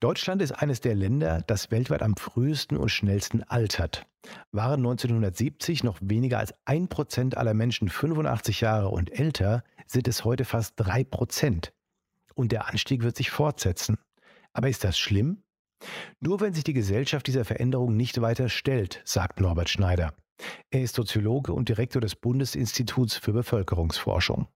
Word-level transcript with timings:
Deutschland 0.00 0.40
ist 0.40 0.52
eines 0.52 0.80
der 0.80 0.94
Länder, 0.94 1.44
das 1.46 1.70
weltweit 1.70 2.00
am 2.00 2.16
frühesten 2.16 2.78
und 2.78 2.88
schnellsten 2.88 3.42
altert. 3.42 4.06
Waren 4.50 4.80
1970 4.80 5.84
noch 5.84 5.98
weniger 6.00 6.38
als 6.38 6.54
ein 6.64 6.88
Prozent 6.88 7.36
aller 7.36 7.52
Menschen 7.52 7.90
85 7.90 8.62
Jahre 8.62 8.88
und 8.88 9.10
älter, 9.18 9.62
sind 9.86 10.08
es 10.08 10.24
heute 10.24 10.46
fast 10.46 10.72
drei 10.76 11.04
Prozent. 11.04 11.74
Und 12.34 12.50
der 12.50 12.68
Anstieg 12.68 13.02
wird 13.02 13.14
sich 13.14 13.30
fortsetzen. 13.30 13.98
Aber 14.54 14.70
ist 14.70 14.84
das 14.84 14.98
schlimm? 14.98 15.42
Nur 16.18 16.40
wenn 16.40 16.54
sich 16.54 16.64
die 16.64 16.72
Gesellschaft 16.72 17.26
dieser 17.26 17.44
Veränderung 17.44 17.94
nicht 17.94 18.22
weiter 18.22 18.48
stellt, 18.48 19.02
sagt 19.04 19.38
Norbert 19.38 19.68
Schneider. 19.68 20.14
Er 20.70 20.80
ist 20.80 20.94
Soziologe 20.94 21.52
und 21.52 21.68
Direktor 21.68 22.00
des 22.00 22.16
Bundesinstituts 22.16 23.16
für 23.16 23.34
Bevölkerungsforschung. 23.34 24.48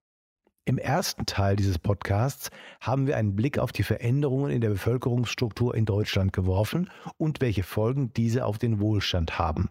Im 0.66 0.78
ersten 0.78 1.26
Teil 1.26 1.56
dieses 1.56 1.78
Podcasts 1.78 2.50
haben 2.80 3.06
wir 3.06 3.18
einen 3.18 3.36
Blick 3.36 3.58
auf 3.58 3.70
die 3.70 3.82
Veränderungen 3.82 4.50
in 4.50 4.62
der 4.62 4.70
Bevölkerungsstruktur 4.70 5.74
in 5.74 5.84
Deutschland 5.84 6.32
geworfen 6.32 6.90
und 7.18 7.42
welche 7.42 7.62
Folgen 7.62 8.14
diese 8.14 8.46
auf 8.46 8.56
den 8.56 8.80
Wohlstand 8.80 9.38
haben. 9.38 9.68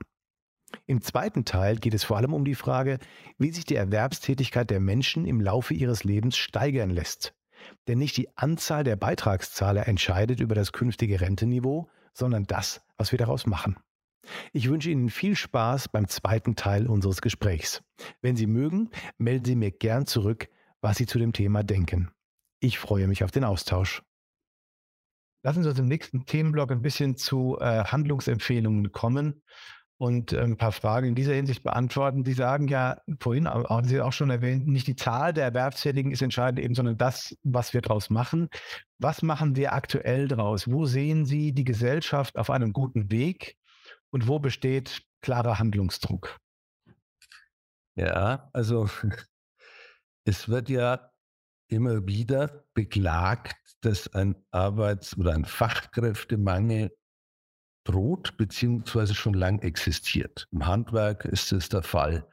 Im 0.86 1.02
zweiten 1.02 1.46
Teil 1.46 1.78
geht 1.78 1.96
es 1.96 2.04
vor 2.04 2.18
allem 2.18 2.34
um 2.34 2.46
die 2.46 2.54
Frage, 2.54 3.00
wie 3.40 3.50
sich 3.50 3.66
die 3.66 3.76
Erwerbstätigkeit 3.76 4.70
der 4.70 4.80
Menschen 4.80 5.26
im 5.26 5.42
Laufe 5.42 5.74
ihres 5.74 6.04
Lebens 6.04 6.38
steigern 6.38 6.92
lässt. 6.92 7.34
Denn 7.88 7.98
nicht 7.98 8.16
die 8.16 8.30
Anzahl 8.38 8.84
der 8.84 8.96
Beitragszahler 8.96 9.88
entscheidet 9.88 10.42
über 10.42 10.54
das 10.54 10.74
künftige 10.74 11.22
Rentenniveau, 11.22 11.90
sondern 12.14 12.46
das, 12.46 12.82
was 12.98 13.12
wir 13.12 13.18
daraus 13.18 13.48
machen. 13.48 13.78
Ich 14.52 14.70
wünsche 14.70 14.92
Ihnen 14.92 15.10
viel 15.10 15.36
Spaß 15.36 15.90
beim 15.90 16.08
zweiten 16.08 16.56
Teil 16.56 16.86
unseres 16.86 17.22
Gesprächs. 17.22 17.84
Wenn 18.22 18.36
Sie 18.36 18.48
mögen, 18.48 18.92
melden 19.18 19.46
Sie 19.46 19.56
mir 19.56 19.72
gern 19.72 20.06
zurück, 20.06 20.50
was 20.84 20.98
Sie 20.98 21.06
zu 21.06 21.18
dem 21.18 21.34
Thema 21.34 21.64
denken. 21.64 22.12
Ich 22.60 22.78
freue 22.78 23.08
mich 23.08 23.24
auf 23.24 23.32
den 23.32 23.46
Austausch. 23.46 24.04
Lassen 25.44 25.64
Sie 25.64 25.70
uns 25.70 25.80
im 25.80 25.88
nächsten 25.88 26.26
Themenblock 26.26 26.72
ein 26.72 26.82
bisschen 26.82 27.16
zu 27.16 27.58
äh, 27.60 27.86
Handlungsempfehlungen 27.86 28.92
kommen 28.92 29.42
und 29.98 30.34
äh, 30.34 30.42
ein 30.42 30.58
paar 30.58 30.72
Fragen 30.74 31.08
in 31.08 31.16
dieser 31.16 31.34
Hinsicht 31.34 31.64
beantworten. 31.64 32.26
Sie 32.26 32.34
sagen 32.34 32.68
ja 32.68 32.98
vorhin, 33.20 33.48
haben 33.48 33.88
Sie 33.88 34.02
auch 34.02 34.14
schon 34.14 34.30
erwähnt, 34.30 34.68
nicht 34.68 34.88
die 34.88 34.96
Zahl 34.96 35.34
der 35.34 35.46
Erwerbstätigen 35.46 36.12
ist 36.12 36.22
entscheidend, 36.22 36.60
eben, 36.60 36.76
sondern 36.76 36.98
das, 36.98 37.36
was 37.44 37.74
wir 37.74 37.82
daraus 37.82 38.10
machen. 38.10 38.50
Was 39.00 39.22
machen 39.22 39.56
wir 39.56 39.74
aktuell 39.74 40.28
daraus? 40.28 40.70
Wo 40.70 40.86
sehen 40.86 41.26
Sie 41.26 41.54
die 41.54 41.66
Gesellschaft 41.66 42.38
auf 42.38 42.50
einem 42.50 42.74
guten 42.74 43.10
Weg 43.10 43.56
und 44.12 44.28
wo 44.28 44.40
besteht 44.40 45.02
klarer 45.22 45.60
Handlungsdruck? 45.60 46.38
Ja, 47.96 48.50
also 48.54 48.90
es 50.26 50.50
wird 50.50 50.70
ja 50.70 51.12
immer 51.68 52.06
wieder 52.06 52.66
beklagt, 52.74 53.56
dass 53.82 54.14
ein 54.14 54.36
Arbeits- 54.52 55.18
oder 55.18 55.34
ein 55.34 55.46
Fachkräftemangel 55.46 56.92
droht, 57.84 58.38
beziehungsweise 58.38 59.14
schon 59.14 59.34
lang 59.34 59.60
existiert. 59.60 60.48
Im 60.52 60.66
Handwerk 60.66 61.26
ist 61.26 61.52
es 61.52 61.68
der 61.70 61.84
Fall, 61.84 62.26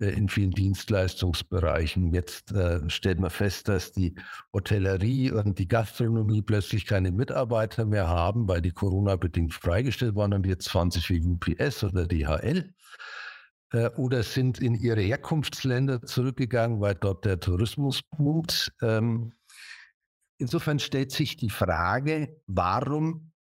äh, 0.00 0.08
in 0.10 0.28
vielen 0.28 0.50
Dienstleistungsbereichen. 0.50 2.12
Jetzt 2.12 2.50
äh, 2.52 2.88
stellt 2.90 3.20
man 3.20 3.30
fest, 3.30 3.68
dass 3.68 3.92
die 3.92 4.16
Hotellerie 4.52 5.30
und 5.30 5.58
die 5.58 5.68
Gastronomie 5.68 6.42
plötzlich 6.42 6.86
keine 6.86 7.12
Mitarbeiter 7.12 7.84
mehr 7.84 8.08
haben, 8.08 8.48
weil 8.48 8.60
die 8.60 8.72
Corona-bedingt 8.72 9.54
freigestellt 9.54 10.16
waren 10.16 10.34
und 10.34 10.46
jetzt 10.46 10.68
20 10.68 11.10
wie 11.10 11.24
UPS 11.24 11.84
oder 11.84 12.06
DHL. 12.06 12.74
Äh, 13.72 13.90
oder 13.96 14.22
sind 14.22 14.60
in 14.60 14.74
ihre 14.74 15.02
Herkunftsländer 15.02 16.02
zurückgegangen, 16.02 16.80
weil 16.80 16.94
dort 16.94 17.24
der 17.24 17.38
Tourismus 17.38 18.02
boomt. 18.16 18.72
Ähm, 18.82 19.32
insofern 20.38 20.78
stellt 20.78 21.12
sich 21.12 21.36
die 21.36 21.50
Frage, 21.50 22.40
warum 22.46 23.32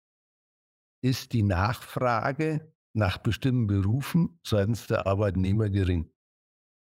ist 1.01 1.33
die 1.33 1.43
Nachfrage 1.43 2.73
nach 2.93 3.19
bestimmten 3.19 3.67
Berufen 3.67 4.39
seitens 4.45 4.87
der 4.87 5.07
Arbeitnehmer 5.07 5.69
gering? 5.69 6.11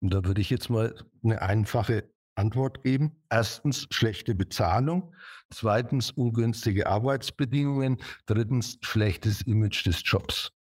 Und 0.01 0.13
da 0.13 0.23
würde 0.23 0.41
ich 0.41 0.49
jetzt 0.49 0.69
mal 0.69 0.95
eine 1.23 1.41
einfache 1.41 2.09
Antwort 2.35 2.83
geben. 2.83 3.21
Erstens 3.29 3.85
schlechte 3.91 4.33
Bezahlung, 4.33 5.13
zweitens 5.51 6.11
ungünstige 6.11 6.87
Arbeitsbedingungen, 6.87 7.97
drittens 8.25 8.77
schlechtes 8.81 9.41
Image 9.41 9.85
des 9.85 10.01
Jobs. 10.05 10.53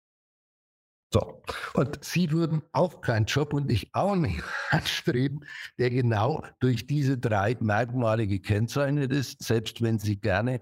So. 1.12 1.42
Und 1.74 2.04
Sie 2.04 2.30
würden 2.32 2.62
auch 2.72 3.00
keinen 3.00 3.24
Job 3.24 3.54
und 3.54 3.70
ich 3.70 3.94
auch 3.94 4.14
nicht 4.14 4.42
anstreben, 4.70 5.40
der 5.78 5.90
genau 5.90 6.44
durch 6.60 6.86
diese 6.86 7.16
drei 7.16 7.56
Merkmale 7.60 8.26
gekennzeichnet 8.26 9.12
ist, 9.12 9.42
selbst 9.42 9.80
wenn 9.80 9.98
Sie 9.98 10.20
gerne, 10.20 10.60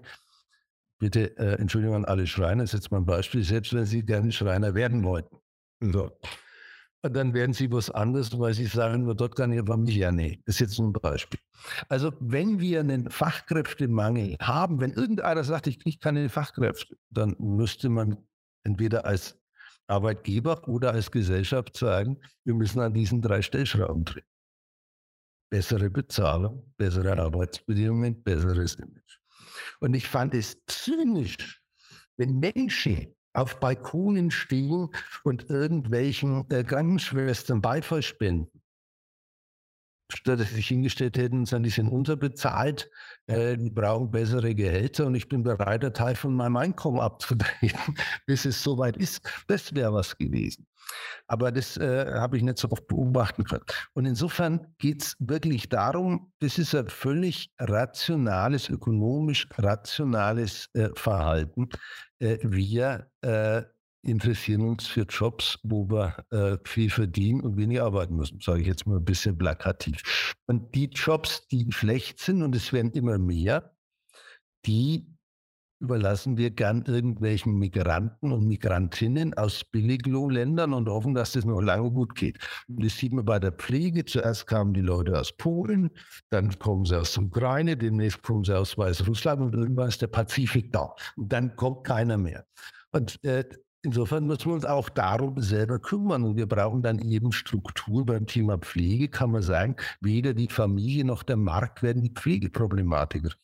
bitte 0.99 1.37
äh, 1.37 1.59
Entschuldigung 1.59 1.95
an 1.97 2.05
alle 2.05 2.27
Schreiner, 2.27 2.63
das 2.63 2.73
ist 2.73 2.83
jetzt 2.83 2.91
mal 2.91 2.99
ein 2.99 3.05
Beispiel, 3.05 3.43
selbst 3.43 3.73
wenn 3.73 3.85
Sie 3.85 4.03
gerne 4.03 4.31
Schreiner 4.31 4.73
werden 4.73 5.03
wollten. 5.03 5.37
So. 5.81 6.11
Und 7.03 7.13
dann 7.15 7.33
werden 7.33 7.53
Sie 7.53 7.71
was 7.71 7.91
anderes, 7.91 8.37
weil 8.39 8.53
Sie 8.53 8.65
sagen, 8.65 9.03
nur 9.03 9.15
dort 9.15 9.35
kann 9.35 9.53
Ihre 9.53 9.65
Familie 9.65 10.11
nee. 10.11 10.41
Das 10.45 10.55
ist 10.55 10.59
jetzt 10.59 10.79
ein 10.79 10.93
Beispiel. 10.93 11.39
Also 11.89 12.11
wenn 12.19 12.59
wir 12.59 12.79
einen 12.79 13.11
Fachkräftemangel 13.11 14.37
haben, 14.41 14.79
wenn 14.79 14.93
irgendeiner 14.93 15.43
sagt, 15.43 15.67
ich 15.67 15.79
kriege 15.79 15.99
keine 15.99 16.29
Fachkräfte, 16.29 16.97
dann 17.09 17.35
müsste 17.37 17.89
man 17.89 18.17
entweder 18.63 19.05
als 19.05 19.39
Arbeitgeber 19.87 20.67
oder 20.67 20.91
als 20.91 21.11
Gesellschaft 21.11 21.77
sagen, 21.77 22.19
wir 22.43 22.53
müssen 22.53 22.79
an 22.79 22.93
diesen 22.93 23.21
drei 23.21 23.41
Stellschrauben 23.41 24.05
drehen. 24.05 24.25
Bessere 25.49 25.89
Bezahlung, 25.89 26.73
bessere 26.77 27.17
Arbeitsbedingungen, 27.17 28.21
besseres 28.21 28.75
Image. 28.75 29.19
Und 29.79 29.93
ich 29.93 30.07
fand 30.07 30.33
es 30.33 30.57
zynisch, 30.67 31.61
wenn 32.17 32.39
Menschen 32.39 33.15
auf 33.33 33.59
Balkonen 33.59 34.31
stehen 34.31 34.89
und 35.23 35.49
irgendwelchen 35.49 36.49
äh, 36.49 36.63
Krankenschwestern 36.63 37.61
Beifall 37.61 38.01
spenden 38.01 38.61
sich 40.37 40.67
hingestellt 40.67 41.17
hätten 41.17 41.39
und 41.39 41.45
sagen, 41.47 41.63
die 41.63 41.69
sind 41.69 41.89
unterbezahlt, 41.89 42.89
äh, 43.27 43.57
die 43.57 43.69
brauchen 43.69 44.11
bessere 44.11 44.55
Gehälter 44.55 45.05
und 45.05 45.15
ich 45.15 45.27
bin 45.27 45.43
bereit, 45.43 45.83
einen 45.83 45.93
Teil 45.93 46.15
von 46.15 46.33
meinem 46.33 46.57
Einkommen 46.57 46.99
abzutreten, 46.99 47.95
bis 48.25 48.45
es 48.45 48.63
soweit 48.63 48.97
ist. 48.97 49.21
Das 49.47 49.73
wäre 49.73 49.93
was 49.93 50.17
gewesen. 50.17 50.65
Aber 51.27 51.51
das 51.51 51.75
äh, 51.77 52.13
habe 52.13 52.37
ich 52.37 52.43
nicht 52.43 52.57
so 52.57 52.69
oft 52.71 52.87
beobachten 52.87 53.43
können. 53.43 53.65
Und 53.93 54.05
insofern 54.05 54.67
geht 54.77 55.03
es 55.03 55.15
wirklich 55.19 55.67
darum, 55.67 56.31
das 56.39 56.57
ist 56.57 56.73
ein 56.73 56.87
völlig 56.87 57.51
rationales, 57.59 58.69
ökonomisch 58.69 59.47
rationales 59.57 60.69
äh, 60.73 60.89
Verhalten. 60.95 61.69
Äh, 62.19 62.37
wir 62.41 63.11
äh, 63.21 63.63
interessieren 64.07 64.61
uns 64.61 64.87
für 64.87 65.03
Jobs, 65.03 65.59
wo 65.63 65.89
wir 65.89 66.25
äh, 66.31 66.57
viel 66.65 66.89
verdienen 66.89 67.41
und 67.41 67.57
wenig 67.57 67.81
arbeiten 67.81 68.15
müssen, 68.15 68.39
sage 68.39 68.61
ich 68.61 68.67
jetzt 68.67 68.87
mal 68.87 68.97
ein 68.97 69.05
bisschen 69.05 69.37
plakativ. 69.37 70.35
Und 70.47 70.73
die 70.75 70.85
Jobs, 70.85 71.47
die 71.47 71.71
schlecht 71.71 72.19
sind, 72.19 72.41
und 72.41 72.55
es 72.55 72.73
werden 72.73 72.91
immer 72.91 73.17
mehr, 73.17 73.75
die 74.65 75.17
überlassen 75.79 76.37
wir 76.37 76.49
gern 76.49 76.83
irgendwelchen 76.85 77.53
Migranten 77.57 78.31
und 78.31 78.47
Migrantinnen 78.47 79.35
aus 79.35 79.63
Billiglohnländern 79.63 80.73
und 80.73 80.89
hoffen, 80.89 81.13
dass 81.13 81.33
das 81.33 81.45
noch 81.45 81.61
lange 81.61 81.91
gut 81.91 82.15
geht. 82.15 82.39
Und 82.67 82.83
das 82.83 82.97
sieht 82.97 83.13
man 83.13 83.25
bei 83.25 83.39
der 83.39 83.51
Pflege. 83.51 84.03
Zuerst 84.05 84.47
kamen 84.47 84.73
die 84.73 84.81
Leute 84.81 85.19
aus 85.19 85.31
Polen, 85.31 85.91
dann 86.31 86.57
kommen 86.57 86.85
sie 86.85 86.99
aus 86.99 87.13
der 87.13 87.23
Ukraine, 87.23 87.77
demnächst 87.77 88.23
kommen 88.23 88.43
sie 88.43 88.57
aus 88.57 88.77
Weißrussland 88.77 89.41
und 89.41 89.53
irgendwann 89.53 89.89
ist 89.89 90.01
der 90.01 90.07
Pazifik 90.07 90.71
da. 90.71 90.95
Und 91.15 91.31
dann 91.31 91.55
kommt 91.55 91.83
keiner 91.83 92.17
mehr. 92.17 92.45
Und 92.91 93.23
äh, 93.23 93.45
Insofern 93.87 94.27
müssen 94.27 94.47
wir 94.47 94.53
uns 94.55 94.65
auch 94.65 94.89
darum 94.89 95.41
selber 95.41 95.79
kümmern. 95.79 96.23
Und 96.23 96.35
wir 96.35 96.45
brauchen 96.45 96.81
dann 96.81 96.99
eben 96.99 97.31
Struktur 97.31 98.05
beim 98.05 98.25
Thema 98.25 98.57
Pflege, 98.57 99.07
kann 99.07 99.31
man 99.31 99.41
sagen, 99.41 99.77
weder 100.01 100.33
die 100.33 100.49
Familie 100.49 101.05
noch 101.05 101.23
der 101.23 101.37
Markt 101.37 101.83
werden 101.83 102.01
die 102.01 102.09
Pflegeproblematik. 102.09 103.37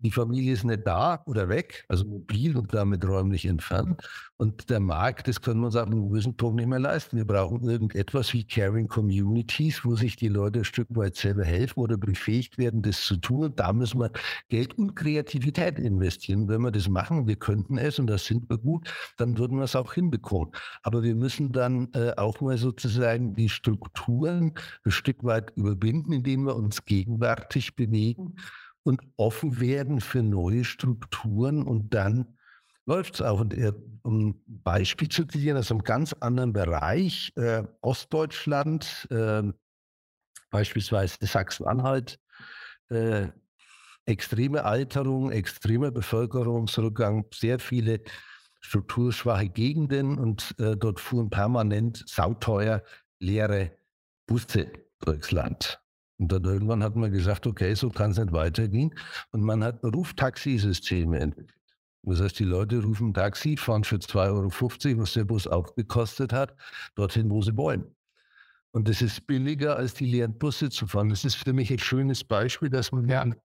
Die 0.00 0.10
Familie 0.12 0.52
ist 0.52 0.64
nicht 0.64 0.86
da 0.86 1.22
oder 1.26 1.48
weg, 1.48 1.84
also 1.88 2.04
mobil 2.04 2.56
und 2.56 2.72
damit 2.72 3.04
räumlich 3.06 3.46
entfernt. 3.46 4.00
Und 4.36 4.70
der 4.70 4.78
Markt, 4.78 5.26
das 5.26 5.40
können 5.40 5.60
wir 5.60 5.66
uns 5.66 5.74
ab 5.74 5.88
einem 5.88 6.08
gewissen 6.08 6.36
Punkt 6.36 6.56
nicht 6.56 6.68
mehr 6.68 6.78
leisten. 6.78 7.16
Wir 7.16 7.24
brauchen 7.26 7.68
irgendetwas 7.68 8.32
wie 8.32 8.44
Caring 8.44 8.86
Communities, 8.86 9.84
wo 9.84 9.96
sich 9.96 10.14
die 10.14 10.28
Leute 10.28 10.60
ein 10.60 10.64
Stück 10.64 10.86
weit 10.90 11.16
selber 11.16 11.44
helfen 11.44 11.80
oder 11.80 11.96
befähigt 11.96 12.56
werden, 12.56 12.80
das 12.82 13.00
zu 13.00 13.16
tun. 13.16 13.46
Und 13.46 13.58
da 13.58 13.72
müssen 13.72 13.98
wir 14.00 14.12
Geld 14.48 14.78
und 14.78 14.94
Kreativität 14.94 15.80
investieren. 15.80 16.48
Wenn 16.48 16.62
wir 16.62 16.70
das 16.70 16.88
machen, 16.88 17.26
wir 17.26 17.34
könnten 17.34 17.78
es 17.78 17.98
und 17.98 18.06
das 18.06 18.26
sind 18.26 18.48
wir 18.48 18.58
gut, 18.58 18.88
dann 19.16 19.36
würden 19.38 19.58
wir 19.58 19.64
es 19.64 19.74
auch 19.74 19.94
hinbekommen. 19.94 20.52
Aber 20.84 21.02
wir 21.02 21.16
müssen 21.16 21.50
dann 21.50 21.88
äh, 21.94 22.12
auch 22.16 22.40
mal 22.40 22.58
sozusagen 22.58 23.34
die 23.34 23.48
Strukturen 23.48 24.54
ein 24.84 24.92
Stück 24.92 25.24
weit 25.24 25.50
überwinden, 25.56 26.12
indem 26.12 26.44
wir 26.46 26.54
uns 26.54 26.84
gegenwärtig 26.84 27.74
bewegen 27.74 28.36
und 28.82 29.00
offen 29.16 29.60
werden 29.60 30.00
für 30.00 30.22
neue 30.22 30.64
Strukturen 30.64 31.62
und 31.62 31.94
dann 31.94 32.38
läuft 32.86 33.16
es 33.16 33.22
auch. 33.22 33.40
Und 33.40 33.54
äh, 33.54 33.72
um 34.02 34.30
ein 34.30 34.42
Beispiel 34.46 35.08
zu 35.08 35.24
zitieren 35.26 35.58
aus 35.58 35.70
einem 35.70 35.82
ganz 35.82 36.14
anderen 36.14 36.52
Bereich, 36.52 37.32
äh, 37.36 37.64
Ostdeutschland, 37.82 39.06
äh, 39.10 39.42
beispielsweise 40.50 41.18
Sachsen-Anhalt, 41.20 42.18
äh, 42.88 43.28
extreme 44.06 44.64
Alterung, 44.64 45.30
extremer 45.30 45.90
Bevölkerungsrückgang, 45.90 47.26
sehr 47.34 47.58
viele 47.58 48.00
strukturschwache 48.60 49.50
Gegenden 49.50 50.18
und 50.18 50.54
äh, 50.58 50.76
dort 50.76 50.98
fuhren 50.98 51.30
permanent 51.30 52.04
sauteuer 52.08 52.82
leere 53.18 53.72
Busse 54.26 54.72
durchs 55.00 55.30
Land. 55.30 55.80
Und 56.18 56.32
dann 56.32 56.44
irgendwann 56.44 56.82
hat 56.82 56.96
man 56.96 57.12
gesagt, 57.12 57.46
okay, 57.46 57.74
so 57.74 57.90
kann 57.90 58.10
es 58.10 58.18
nicht 58.18 58.32
weitergehen. 58.32 58.92
Und 59.30 59.42
man 59.42 59.62
hat 59.62 59.82
Ruftaxisysteme 59.84 61.18
entwickelt. 61.18 61.54
Das 62.02 62.20
heißt, 62.20 62.38
die 62.38 62.44
Leute 62.44 62.82
rufen 62.82 63.12
Taxi, 63.12 63.56
fahren 63.56 63.84
für 63.84 63.96
2,50 63.96 64.90
Euro, 64.90 65.02
was 65.02 65.12
der 65.12 65.24
Bus 65.24 65.46
auch 65.46 65.74
gekostet 65.74 66.32
hat, 66.32 66.54
dorthin, 66.94 67.30
wo 67.30 67.42
sie 67.42 67.56
wollen. 67.56 67.84
Und 68.70 68.88
das 68.88 69.02
ist 69.02 69.26
billiger, 69.26 69.76
als 69.76 69.94
die 69.94 70.06
leeren 70.06 70.38
Busse 70.38 70.70
zu 70.70 70.86
fahren. 70.86 71.08
Das 71.08 71.24
ist 71.24 71.36
für 71.36 71.52
mich 71.52 71.70
ein 71.70 71.78
schönes 71.78 72.24
Beispiel, 72.24 72.70
dass 72.70 72.92
man 72.92 73.08
ja. 73.08 73.22
einen 73.22 73.36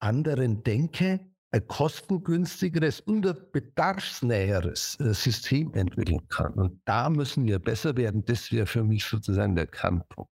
anderen 0.00 0.62
denke, 0.62 1.20
ein 1.52 1.66
kostengünstigeres 1.66 3.00
und 3.00 3.26
ein 3.26 3.36
bedarfsnäheres 3.52 4.98
äh, 5.00 5.12
System 5.14 5.74
entwickeln 5.74 6.26
kann. 6.28 6.54
Und 6.54 6.80
da 6.84 7.10
müssen 7.10 7.44
wir 7.44 7.58
besser 7.58 7.96
werden. 7.96 8.24
Das 8.24 8.52
wäre 8.52 8.66
für 8.66 8.84
mich 8.84 9.04
sozusagen 9.04 9.56
der 9.56 9.66
Kernpunkt. 9.66 10.30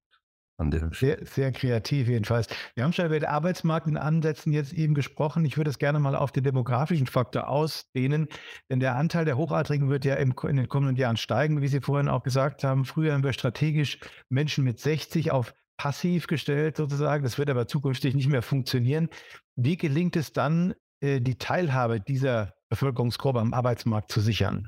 Sehr, 0.93 1.25
sehr 1.25 1.51
kreativ 1.51 2.07
jedenfalls. 2.09 2.47
Wir 2.75 2.83
haben 2.83 2.91
schon 2.91 3.05
über 3.05 3.19
den 3.19 3.29
Arbeitsmarkt 3.29 3.87
in 3.87 3.97
Ansätzen 3.97 4.51
jetzt 4.51 4.73
eben 4.73 4.93
gesprochen. 4.93 5.45
Ich 5.45 5.55
würde 5.55 5.69
das 5.69 5.79
gerne 5.79 5.99
mal 5.99 6.15
auf 6.15 6.31
den 6.31 6.43
demografischen 6.43 7.07
Faktor 7.07 7.47
ausdehnen, 7.47 8.27
denn 8.69 8.79
der 8.79 8.95
Anteil 8.95 9.23
der 9.23 9.37
Hochaltrigen 9.37 9.89
wird 9.89 10.03
ja 10.03 10.15
im, 10.15 10.35
in 10.47 10.57
den 10.57 10.67
kommenden 10.67 10.97
Jahren 10.97 11.17
steigen, 11.17 11.61
wie 11.61 11.67
Sie 11.69 11.79
vorhin 11.79 12.09
auch 12.09 12.23
gesagt 12.23 12.63
haben. 12.63 12.83
Früher 12.83 13.13
haben 13.13 13.23
wir 13.23 13.33
strategisch 13.33 13.99
Menschen 14.27 14.65
mit 14.65 14.79
60 14.79 15.31
auf 15.31 15.53
passiv 15.77 16.27
gestellt 16.27 16.75
sozusagen. 16.75 17.23
Das 17.23 17.37
wird 17.37 17.49
aber 17.49 17.67
zukünftig 17.67 18.13
nicht 18.13 18.27
mehr 18.27 18.41
funktionieren. 18.41 19.07
Wie 19.55 19.77
gelingt 19.77 20.17
es 20.17 20.33
dann, 20.33 20.75
äh, 20.99 21.21
die 21.21 21.37
Teilhabe 21.37 22.01
dieser 22.01 22.53
Bevölkerungsgruppe 22.67 23.39
am 23.39 23.53
Arbeitsmarkt 23.53 24.11
zu 24.11 24.19
sichern? 24.19 24.67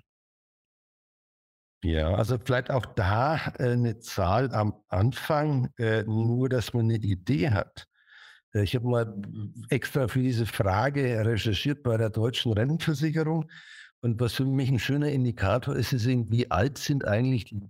Ja, 1.83 2.13
also 2.13 2.37
vielleicht 2.37 2.69
auch 2.69 2.85
da 2.85 3.37
äh, 3.57 3.71
eine 3.71 3.99
Zahl 3.99 4.53
am 4.53 4.75
Anfang, 4.89 5.73
äh, 5.77 6.03
nur 6.03 6.47
dass 6.47 6.73
man 6.73 6.85
eine 6.85 6.97
Idee 6.97 7.49
hat. 7.49 7.87
Äh, 8.53 8.63
ich 8.63 8.75
habe 8.75 8.87
mal 8.87 9.21
extra 9.69 10.07
für 10.07 10.21
diese 10.21 10.45
Frage 10.45 11.25
recherchiert 11.25 11.81
bei 11.81 11.97
der 11.97 12.11
deutschen 12.11 12.53
Rentenversicherung. 12.53 13.49
Und 14.01 14.19
was 14.19 14.33
für 14.33 14.45
mich 14.45 14.69
ein 14.69 14.79
schöner 14.79 15.09
Indikator 15.09 15.75
ist, 15.75 15.93
ist, 15.93 16.07
wie 16.07 16.49
alt 16.51 16.77
sind 16.77 17.05
eigentlich 17.05 17.45
die 17.45 17.61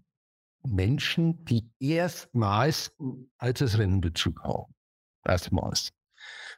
Menschen, 0.63 1.43
die 1.45 1.69
erstmals 1.79 2.95
Altersrentenbezug 3.37 4.43
haben. 4.43 4.73
Erstmals. 5.25 5.91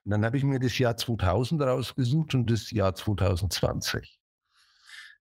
Und 0.06 0.12
dann 0.12 0.26
habe 0.26 0.38
ich 0.38 0.44
mir 0.44 0.60
das 0.60 0.78
Jahr 0.78 0.98
2000 0.98 1.62
rausgesucht 1.62 2.36
und 2.36 2.50
das 2.50 2.72
Jahr 2.72 2.94
2020. 2.94 4.20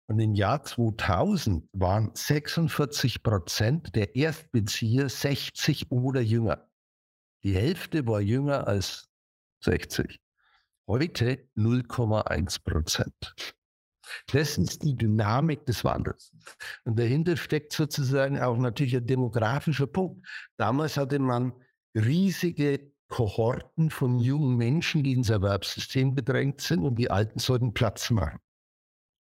Und 0.09 0.19
im 0.19 0.33
Jahr 0.36 0.63
2000 0.63 1.69
waren 1.74 2.12
46 2.13 3.24
Prozent 3.24 3.95
der 3.95 4.15
Erstbezieher 4.15 5.09
60 5.09 5.92
oder 5.92 6.21
jünger. 6.21 6.69
Die 7.44 7.54
Hälfte 7.54 8.07
war 8.07 8.21
jünger 8.21 8.68
als 8.68 9.09
60. 9.63 10.19
Heute 10.88 11.50
0,1 11.57 12.63
Prozent. 12.63 13.36
Das 14.31 14.57
ist 14.57 14.83
die 14.83 14.95
Dynamik 14.95 15.65
des 15.65 15.83
Wandels. 15.83 16.31
Und 16.86 16.98
dahinter 16.98 17.36
steckt 17.36 17.74
sozusagen 17.74 18.39
auch 18.39 18.57
natürlich 18.57 18.95
ein 18.95 19.06
demografischer 19.06 19.88
Punkt. 19.88 20.25
Damals 20.56 20.95
hatte 20.95 21.19
man 21.19 21.51
riesige 21.94 22.92
Kohorten 23.09 23.89
von 23.89 24.19
jungen 24.19 24.56
Menschen, 24.56 25.04
die 25.04 25.13
ins 25.13 25.30
Erwerbssystem 25.30 26.15
gedrängt 26.15 26.62
sind 26.62 26.83
und 26.83 26.95
die 26.95 27.12
Alten 27.12 27.39
sollten 27.39 27.74
Platz 27.74 28.09
machen. 28.09 28.39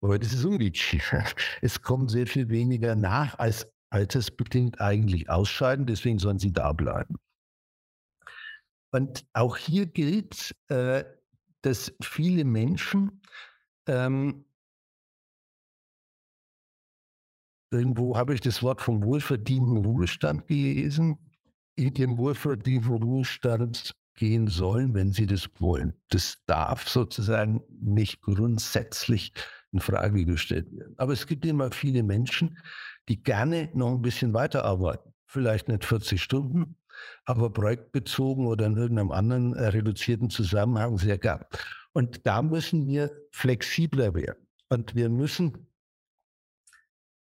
Aber 0.03 0.19
das 0.19 0.33
ist 0.33 0.43
umgekehrt. 0.43 1.35
Es 1.61 1.81
kommt 1.81 2.11
sehr 2.11 2.27
viel 2.27 2.49
weniger 2.49 2.93
nach, 2.93 3.39
als 3.39 3.71
altersbedingt 3.89 4.81
eigentlich 4.81 5.29
ausscheiden. 5.29 5.85
Deswegen 5.85 6.19
sollen 6.19 6.39
sie 6.39 6.51
da 6.51 6.73
bleiben. 6.73 7.15
Und 8.91 9.25
auch 9.31 9.55
hier 9.55 9.85
gilt, 9.85 10.55
äh, 10.67 11.05
dass 11.61 11.93
viele 12.01 12.43
Menschen 12.43 13.21
ähm, 13.87 14.45
irgendwo 17.71 18.17
habe 18.17 18.33
ich 18.33 18.41
das 18.41 18.61
Wort 18.61 18.81
vom 18.81 19.03
wohlverdienten 19.03 19.77
Ruhestand 19.85 20.47
gelesen. 20.47 21.17
In 21.75 21.93
den 21.93 22.17
wohlverdienten 22.17 23.01
Ruhestand 23.01 23.95
gehen 24.15 24.47
sollen, 24.47 24.93
wenn 24.93 25.13
sie 25.13 25.25
das 25.25 25.49
wollen. 25.59 25.93
Das 26.09 26.43
darf 26.45 26.87
sozusagen 26.87 27.63
nicht 27.69 28.21
grundsätzlich 28.21 29.33
in 29.73 29.79
Frage 29.79 30.25
gestellt 30.25 30.71
werden. 30.71 30.93
Aber 30.97 31.13
es 31.13 31.27
gibt 31.27 31.45
immer 31.45 31.71
viele 31.71 32.03
Menschen, 32.03 32.57
die 33.09 33.21
gerne 33.21 33.69
noch 33.73 33.91
ein 33.91 34.01
bisschen 34.01 34.33
weiterarbeiten. 34.33 35.13
Vielleicht 35.25 35.67
nicht 35.67 35.83
40 35.83 36.21
Stunden, 36.21 36.77
aber 37.25 37.51
projektbezogen 37.51 38.45
oder 38.45 38.67
in 38.67 38.77
irgendeinem 38.77 39.11
anderen 39.11 39.53
äh, 39.55 39.67
reduzierten 39.67 40.29
Zusammenhang 40.29 40.97
sehr 40.97 41.17
gern. 41.17 41.43
Und 41.91 42.25
da 42.25 42.41
müssen 42.41 42.87
wir 42.87 43.11
flexibler 43.31 44.13
werden. 44.13 44.47
Und 44.69 44.95
wir 44.95 45.09
müssen 45.09 45.67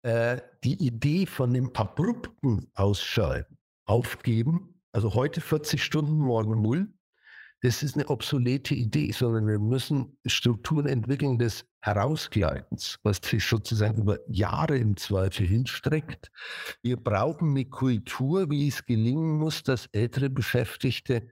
äh, 0.03 0.41
die 0.65 0.85
Idee 0.85 1.27
von 1.27 1.53
dem 1.53 1.75
abrupten 1.75 2.71
Ausscheiden 2.75 3.59
aufgeben. 3.85 4.81
Also 4.93 5.15
heute 5.15 5.41
40 5.41 5.83
Stunden, 5.83 6.19
morgen 6.19 6.63
null 6.63 6.89
das 7.61 7.83
ist 7.83 7.97
eine 7.97 8.09
obsolete 8.09 8.75
Idee, 8.75 9.11
sondern 9.11 9.47
wir 9.49 9.59
müssen 9.59 10.17
Strukturen 10.27 10.87
entwickeln 10.87 11.39
des 11.39 11.65
Herausgleitens, 11.81 12.99
was 13.03 13.19
sich 13.25 13.45
sozusagen 13.45 14.03
über 14.03 14.19
Jahre 14.29 14.79
im 14.79 14.97
Zweifel 14.97 15.47
hinstreckt. 15.47 16.31
Wir 16.83 16.97
brauchen 16.97 17.51
eine 17.51 17.65
Kultur, 17.65 18.49
wie 18.51 18.69
es 18.69 18.85
gelingen 18.85 19.39
muss, 19.39 19.63
dass 19.65 19.87
ältere 19.87 20.31
Beschäftigte 20.31 21.29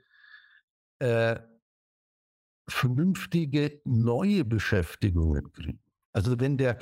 äh, 0.98 1.36
vernünftige 2.68 3.80
neue 3.84 4.44
Beschäftigungen 4.44 5.52
kriegen. 5.52 5.80
Also 6.12 6.40
wenn 6.40 6.56
der 6.56 6.78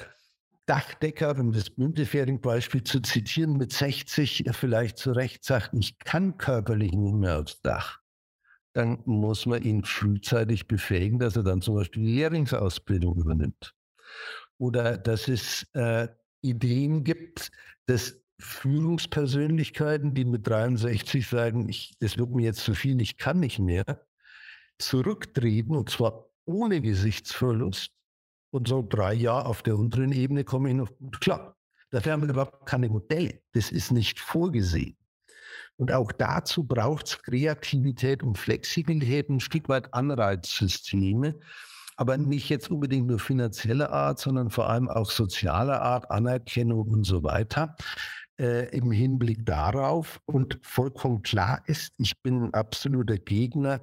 Dachdecker, 0.66 1.38
um 1.38 1.52
das 1.52 1.76
Müntefering-Beispiel 1.76 2.84
zu 2.84 3.00
zitieren, 3.00 3.58
mit 3.58 3.72
60 3.72 4.44
vielleicht 4.52 4.96
zu 4.96 5.12
Recht 5.12 5.44
sagt, 5.44 5.74
ich 5.74 5.98
kann 5.98 6.38
körperlich 6.38 6.92
nicht 6.92 7.14
mehr 7.14 7.40
aufs 7.40 7.60
Dach, 7.60 8.00
dann 8.74 8.98
muss 9.06 9.46
man 9.46 9.62
ihn 9.62 9.84
frühzeitig 9.84 10.66
befähigen, 10.66 11.18
dass 11.18 11.36
er 11.36 11.44
dann 11.44 11.62
zum 11.62 11.76
Beispiel 11.76 12.04
die 12.04 12.16
Lehrlingsausbildung 12.16 13.16
übernimmt. 13.16 13.74
Oder 14.58 14.98
dass 14.98 15.28
es 15.28 15.66
äh, 15.74 16.08
Ideen 16.42 17.04
gibt, 17.04 17.50
dass 17.86 18.20
Führungspersönlichkeiten, 18.40 20.12
die 20.12 20.24
mit 20.24 20.46
63 20.46 21.26
sagen, 21.26 21.68
ich, 21.68 21.96
das 22.00 22.18
wird 22.18 22.30
mir 22.30 22.44
jetzt 22.44 22.64
zu 22.64 22.74
viel, 22.74 23.00
ich 23.00 23.16
kann 23.16 23.40
nicht 23.40 23.60
mehr, 23.60 24.06
zurücktreten 24.78 25.76
und 25.76 25.88
zwar 25.88 26.28
ohne 26.44 26.80
Gesichtsverlust 26.80 27.92
und 28.50 28.68
so 28.68 28.86
drei 28.86 29.14
Jahre 29.14 29.46
auf 29.46 29.62
der 29.62 29.76
unteren 29.76 30.12
Ebene 30.12 30.44
komme 30.44 30.70
ich 30.70 30.74
noch 30.74 30.90
klar. 31.20 31.56
Dafür 31.90 32.12
haben 32.12 32.22
wir 32.22 32.30
überhaupt 32.30 32.66
keine 32.66 32.88
Modelle. 32.88 33.40
Das 33.52 33.70
ist 33.70 33.92
nicht 33.92 34.18
vorgesehen. 34.18 34.96
Und 35.76 35.92
auch 35.92 36.12
dazu 36.12 36.64
braucht 36.64 37.06
es 37.06 37.22
Kreativität 37.22 38.22
und 38.22 38.38
Flexibilität, 38.38 39.28
ein 39.28 39.40
Stück 39.40 39.68
weit 39.68 39.92
Anreizsysteme, 39.92 41.34
aber 41.96 42.16
nicht 42.16 42.48
jetzt 42.48 42.70
unbedingt 42.70 43.06
nur 43.06 43.18
finanzieller 43.18 43.90
Art, 43.90 44.18
sondern 44.18 44.50
vor 44.50 44.68
allem 44.68 44.88
auch 44.88 45.10
sozialer 45.10 45.82
Art, 45.82 46.10
Anerkennung 46.10 46.88
und 46.88 47.04
so 47.04 47.22
weiter. 47.22 47.76
Äh, 48.36 48.76
im 48.76 48.90
Hinblick 48.90 49.46
darauf 49.46 50.20
und 50.24 50.58
vollkommen 50.62 51.22
klar 51.22 51.62
ist, 51.66 51.92
ich 51.98 52.20
bin 52.20 52.44
ein 52.44 52.54
absoluter 52.54 53.16
Gegner 53.16 53.80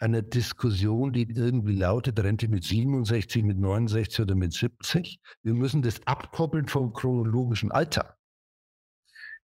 einer 0.00 0.22
Diskussion, 0.22 1.12
die 1.12 1.30
irgendwie 1.30 1.76
lautet, 1.76 2.18
Rente 2.18 2.48
mit 2.48 2.64
67, 2.64 3.44
mit 3.44 3.58
69 3.58 4.20
oder 4.20 4.34
mit 4.34 4.54
70. 4.54 5.20
Wir 5.42 5.54
müssen 5.54 5.82
das 5.82 6.00
abkoppeln 6.06 6.66
vom 6.66 6.92
chronologischen 6.92 7.70
Alter. 7.70 8.16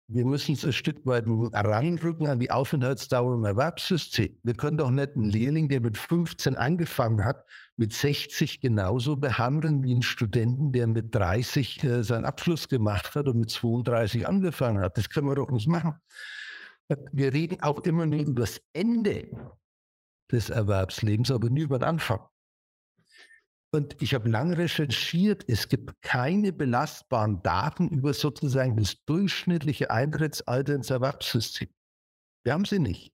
Wir 0.06 0.26
müssen 0.26 0.52
es 0.52 0.64
ein 0.66 0.73
Stück 0.75 1.06
weit 1.06 1.25
ranrücken 1.26 2.26
an 2.26 2.38
die 2.38 2.50
Aufenthaltsdauer 2.50 3.34
im 3.34 3.44
Erwerbssystem. 3.44 4.38
Wir 4.42 4.54
können 4.54 4.76
doch 4.76 4.90
nicht 4.90 5.16
einen 5.16 5.30
Lehrling, 5.30 5.68
der 5.70 5.80
mit 5.80 5.96
15 5.96 6.56
angefangen 6.56 7.25
hat, 7.25 7.46
mit 7.76 7.94
60 7.94 8.61
genauso 8.61 9.16
behandeln 9.16 9.82
wie 9.82 9.92
einen 9.92 10.02
Studenten, 10.02 10.73
der 10.73 10.88
mit 10.88 11.14
30 11.14 11.82
äh, 11.84 12.02
seinen 12.02 12.26
Abschluss 12.26 12.68
gemacht 12.68 13.14
hat 13.14 13.28
und 13.28 13.38
mit 13.38 13.50
32 13.50 14.28
angefangen 14.28 14.80
hat. 14.80 14.99
Das 14.99 15.08
können 15.08 15.26
wir 15.26 15.37
doch 15.37 15.50
nicht 15.50 15.68
machen. 15.68 15.94
Wir 17.12 17.32
reden 17.32 17.62
auch 17.62 17.80
immer 17.80 18.04
nur 18.04 18.20
über 18.20 18.42
das 18.42 18.61
Ende 18.75 19.30
des 20.30 20.50
Erwerbslebens, 20.50 21.30
aber 21.30 21.49
nie 21.49 21.62
über 21.62 21.78
den 21.78 21.84
Anfang. 21.84 22.20
Und 23.75 24.00
ich 24.00 24.14
habe 24.14 24.28
lange 24.28 24.57
recherchiert, 24.57 25.47
es 25.49 25.69
gibt 25.69 26.00
keine 26.00 26.52
belastbaren 26.52 27.43
Daten 27.43 27.88
über 27.88 28.14
sozusagen 28.14 28.76
das 28.76 29.04
durchschnittliche 29.04 29.90
Eintrittsalter 29.90 30.76
ins 30.76 30.90
Erwerbssystem. 30.90 31.69
Wir 32.45 32.52
haben 32.52 32.66
sie 32.66 32.78
nicht. 32.78 33.12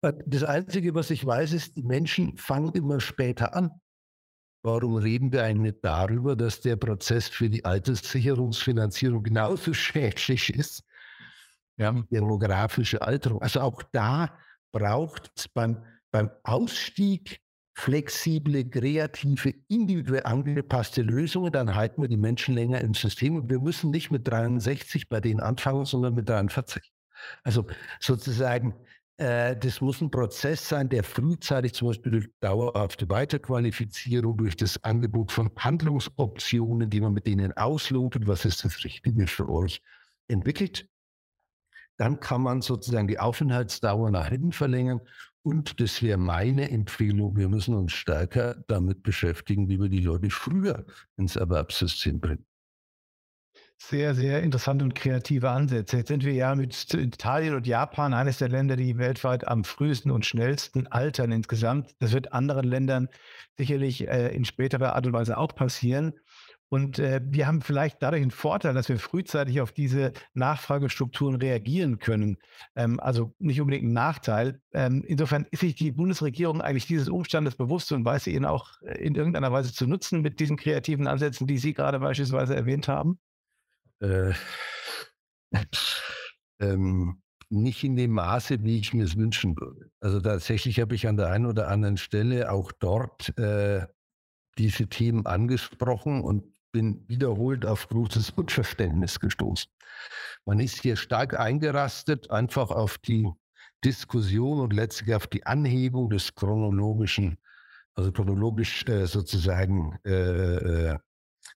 Das 0.00 0.44
Einzige, 0.44 0.94
was 0.94 1.10
ich 1.10 1.26
weiß, 1.26 1.52
ist, 1.52 1.76
die 1.76 1.82
Menschen 1.82 2.38
fangen 2.38 2.72
immer 2.72 3.00
später 3.00 3.54
an. 3.54 3.70
Warum 4.64 4.96
reden 4.96 5.30
wir 5.30 5.44
eigentlich 5.44 5.74
nicht 5.74 5.84
darüber, 5.84 6.36
dass 6.36 6.62
der 6.62 6.76
Prozess 6.76 7.28
für 7.28 7.50
die 7.50 7.62
Alterssicherungsfinanzierung 7.62 9.22
genauso 9.22 9.74
schädlich 9.74 10.54
ist? 10.54 10.84
Ja, 11.76 11.92
demografische 12.10 13.02
Alterung. 13.02 13.42
Also 13.42 13.60
auch 13.60 13.82
da 13.92 14.38
braucht 14.72 15.30
es 15.36 15.48
beim, 15.48 15.84
beim 16.10 16.30
Ausstieg 16.44 17.42
flexible, 17.80 18.68
kreative, 18.68 19.54
individuell 19.68 20.24
angepasste 20.24 21.00
Lösungen, 21.00 21.50
dann 21.50 21.74
halten 21.74 22.02
wir 22.02 22.08
die 22.08 22.18
Menschen 22.18 22.54
länger 22.54 22.80
im 22.82 22.92
System. 22.92 23.36
Und 23.36 23.48
wir 23.48 23.58
müssen 23.58 23.90
nicht 23.90 24.10
mit 24.10 24.28
63 24.28 25.08
bei 25.08 25.20
denen 25.20 25.40
anfangen, 25.40 25.86
sondern 25.86 26.14
mit 26.14 26.28
43. 26.28 26.92
Also 27.42 27.66
sozusagen, 27.98 28.74
äh, 29.16 29.56
das 29.56 29.80
muss 29.80 30.02
ein 30.02 30.10
Prozess 30.10 30.68
sein, 30.68 30.90
der 30.90 31.02
frühzeitig 31.04 31.72
zum 31.72 31.88
Beispiel 31.88 32.12
durch 32.12 32.28
dauerhafte 32.40 33.08
Weiterqualifizierung, 33.08 34.36
durch 34.36 34.56
das 34.56 34.84
Angebot 34.84 35.32
von 35.32 35.50
Handlungsoptionen, 35.56 36.90
die 36.90 37.00
man 37.00 37.14
mit 37.14 37.26
denen 37.26 37.56
auslotet, 37.56 38.26
was 38.26 38.44
ist 38.44 38.62
das 38.62 38.84
Richtige 38.84 39.26
für 39.26 39.48
euch, 39.48 39.80
entwickelt. 40.28 40.86
Dann 41.96 42.20
kann 42.20 42.42
man 42.42 42.60
sozusagen 42.60 43.08
die 43.08 43.18
Aufenthaltsdauer 43.18 44.10
nach 44.10 44.28
hinten 44.28 44.52
verlängern 44.52 45.00
und 45.42 45.80
das 45.80 46.02
wäre 46.02 46.18
meine 46.18 46.70
Empfehlung, 46.70 47.36
wir 47.36 47.48
müssen 47.48 47.74
uns 47.74 47.92
stärker 47.92 48.62
damit 48.68 49.02
beschäftigen, 49.02 49.68
wie 49.68 49.80
wir 49.80 49.88
die 49.88 50.00
Leute 50.00 50.30
früher 50.30 50.84
ins 51.16 51.36
Erwerbssystem 51.36 52.20
bringen. 52.20 52.44
Sehr, 53.82 54.14
sehr 54.14 54.42
interessante 54.42 54.84
und 54.84 54.94
kreative 54.94 55.48
Ansätze. 55.48 55.96
Jetzt 55.96 56.08
sind 56.08 56.22
wir 56.22 56.34
ja 56.34 56.54
mit 56.54 56.92
Italien 56.92 57.54
und 57.54 57.66
Japan 57.66 58.12
eines 58.12 58.36
der 58.36 58.50
Länder, 58.50 58.76
die 58.76 58.98
weltweit 58.98 59.48
am 59.48 59.64
frühesten 59.64 60.10
und 60.10 60.26
schnellsten 60.26 60.86
altern 60.86 61.32
insgesamt. 61.32 61.94
Das 61.98 62.12
wird 62.12 62.34
anderen 62.34 62.66
Ländern 62.66 63.08
sicherlich 63.56 64.06
äh, 64.06 64.34
in 64.34 64.44
späterer 64.44 64.94
Art 64.94 65.06
und 65.06 65.14
Weise 65.14 65.38
auch 65.38 65.54
passieren. 65.54 66.12
Und 66.70 67.00
äh, 67.00 67.20
wir 67.24 67.48
haben 67.48 67.62
vielleicht 67.62 68.00
dadurch 68.00 68.22
einen 68.22 68.30
Vorteil, 68.30 68.74
dass 68.74 68.88
wir 68.88 68.98
frühzeitig 69.00 69.60
auf 69.60 69.72
diese 69.72 70.12
Nachfragestrukturen 70.34 71.34
reagieren 71.34 71.98
können. 71.98 72.38
Ähm, 72.76 73.00
also 73.00 73.34
nicht 73.40 73.60
unbedingt 73.60 73.86
ein 73.86 73.92
Nachteil. 73.92 74.60
Ähm, 74.72 75.02
insofern 75.04 75.46
ist 75.50 75.60
sich 75.60 75.74
die 75.74 75.90
Bundesregierung 75.90 76.60
eigentlich 76.60 76.86
dieses 76.86 77.08
Umstandes 77.08 77.56
bewusst 77.56 77.90
und 77.90 78.04
weiß 78.04 78.24
sie 78.24 78.34
ihn 78.34 78.44
auch 78.44 78.80
äh, 78.82 79.04
in 79.04 79.16
irgendeiner 79.16 79.50
Weise 79.50 79.74
zu 79.74 79.88
nutzen 79.88 80.20
mit 80.22 80.38
diesen 80.38 80.56
kreativen 80.56 81.08
Ansätzen, 81.08 81.48
die 81.48 81.58
Sie 81.58 81.74
gerade 81.74 81.98
beispielsweise 81.98 82.54
erwähnt 82.54 82.86
haben? 82.86 83.18
Äh, 83.98 84.32
ähm, 86.60 87.20
nicht 87.48 87.82
in 87.82 87.96
dem 87.96 88.12
Maße, 88.12 88.62
wie 88.62 88.78
ich 88.78 88.94
mir 88.94 89.04
es 89.04 89.16
wünschen 89.16 89.56
würde. 89.56 89.90
Also 89.98 90.20
tatsächlich 90.20 90.78
habe 90.78 90.94
ich 90.94 91.08
an 91.08 91.16
der 91.16 91.30
einen 91.30 91.46
oder 91.46 91.66
anderen 91.66 91.96
Stelle 91.96 92.52
auch 92.52 92.70
dort 92.70 93.36
äh, 93.38 93.88
diese 94.56 94.86
Themen 94.88 95.26
angesprochen 95.26 96.20
und 96.20 96.44
bin 96.72 97.04
wiederholt 97.08 97.66
auf 97.66 97.88
großes 97.88 98.30
Unverständnis 98.30 99.20
gestoßen. 99.20 99.70
Man 100.44 100.60
ist 100.60 100.82
hier 100.82 100.96
stark 100.96 101.38
eingerastet, 101.38 102.30
einfach 102.30 102.70
auf 102.70 102.98
die 102.98 103.28
Diskussion 103.84 104.60
und 104.60 104.72
letztlich 104.72 105.14
auf 105.14 105.26
die 105.26 105.46
Anhebung 105.46 106.10
des 106.10 106.34
chronologischen, 106.34 107.38
also 107.94 108.12
chronologisch 108.12 108.84
äh, 108.88 109.06
sozusagen 109.06 109.98
äh, 110.04 110.92
äh, 110.92 110.98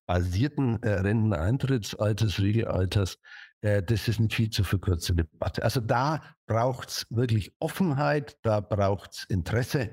basierten 0.07 0.83
äh, 0.83 1.01
Renteneintrittsalters, 1.01 2.41
Regelalters. 2.41 3.19
Äh, 3.61 3.83
das 3.83 4.09
ist 4.09 4.19
eine 4.19 4.31
viel 4.31 4.51
zu 4.51 4.65
verkürzte 4.65 5.15
Debatte. 5.15 5.63
Also 5.63 5.81
da 5.81 6.23
braucht 6.47 6.89
es 6.89 7.07
wirklich 7.11 7.55
Offenheit, 7.59 8.37
da 8.43 8.61
braucht 8.61 9.13
es 9.13 9.25
Interesse, 9.25 9.91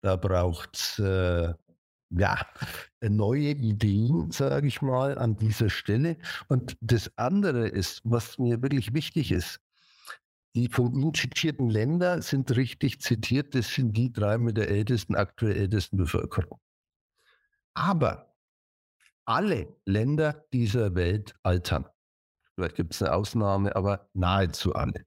da 0.00 0.16
braucht 0.16 0.76
es 0.76 0.98
äh, 0.98 1.54
ja, 2.16 2.38
neue 3.02 3.50
Ideen, 3.50 4.30
sage 4.30 4.66
ich 4.66 4.82
mal, 4.82 5.18
an 5.18 5.36
dieser 5.36 5.70
Stelle. 5.70 6.16
Und 6.48 6.76
das 6.80 7.10
andere 7.16 7.68
ist, 7.68 8.00
was 8.04 8.38
mir 8.38 8.62
wirklich 8.62 8.94
wichtig 8.94 9.32
ist, 9.32 9.60
die 10.54 10.68
von 10.68 10.94
Ihnen 10.94 11.14
zitierten 11.14 11.68
Länder 11.68 12.22
sind 12.22 12.54
richtig 12.56 13.00
zitiert, 13.00 13.54
das 13.54 13.74
sind 13.74 13.96
die 13.96 14.12
drei 14.12 14.38
mit 14.38 14.56
der 14.56 14.68
ältesten, 14.68 15.16
aktuell 15.16 15.56
ältesten 15.56 15.96
Bevölkerung. 15.96 16.60
Aber 17.74 18.34
alle 19.26 19.74
Länder 19.84 20.44
dieser 20.52 20.94
Welt 20.94 21.34
altern. 21.42 21.86
Vielleicht 22.54 22.76
gibt 22.76 22.94
es 22.94 23.02
eine 23.02 23.14
Ausnahme, 23.14 23.74
aber 23.74 24.08
nahezu 24.12 24.74
alle. 24.74 25.04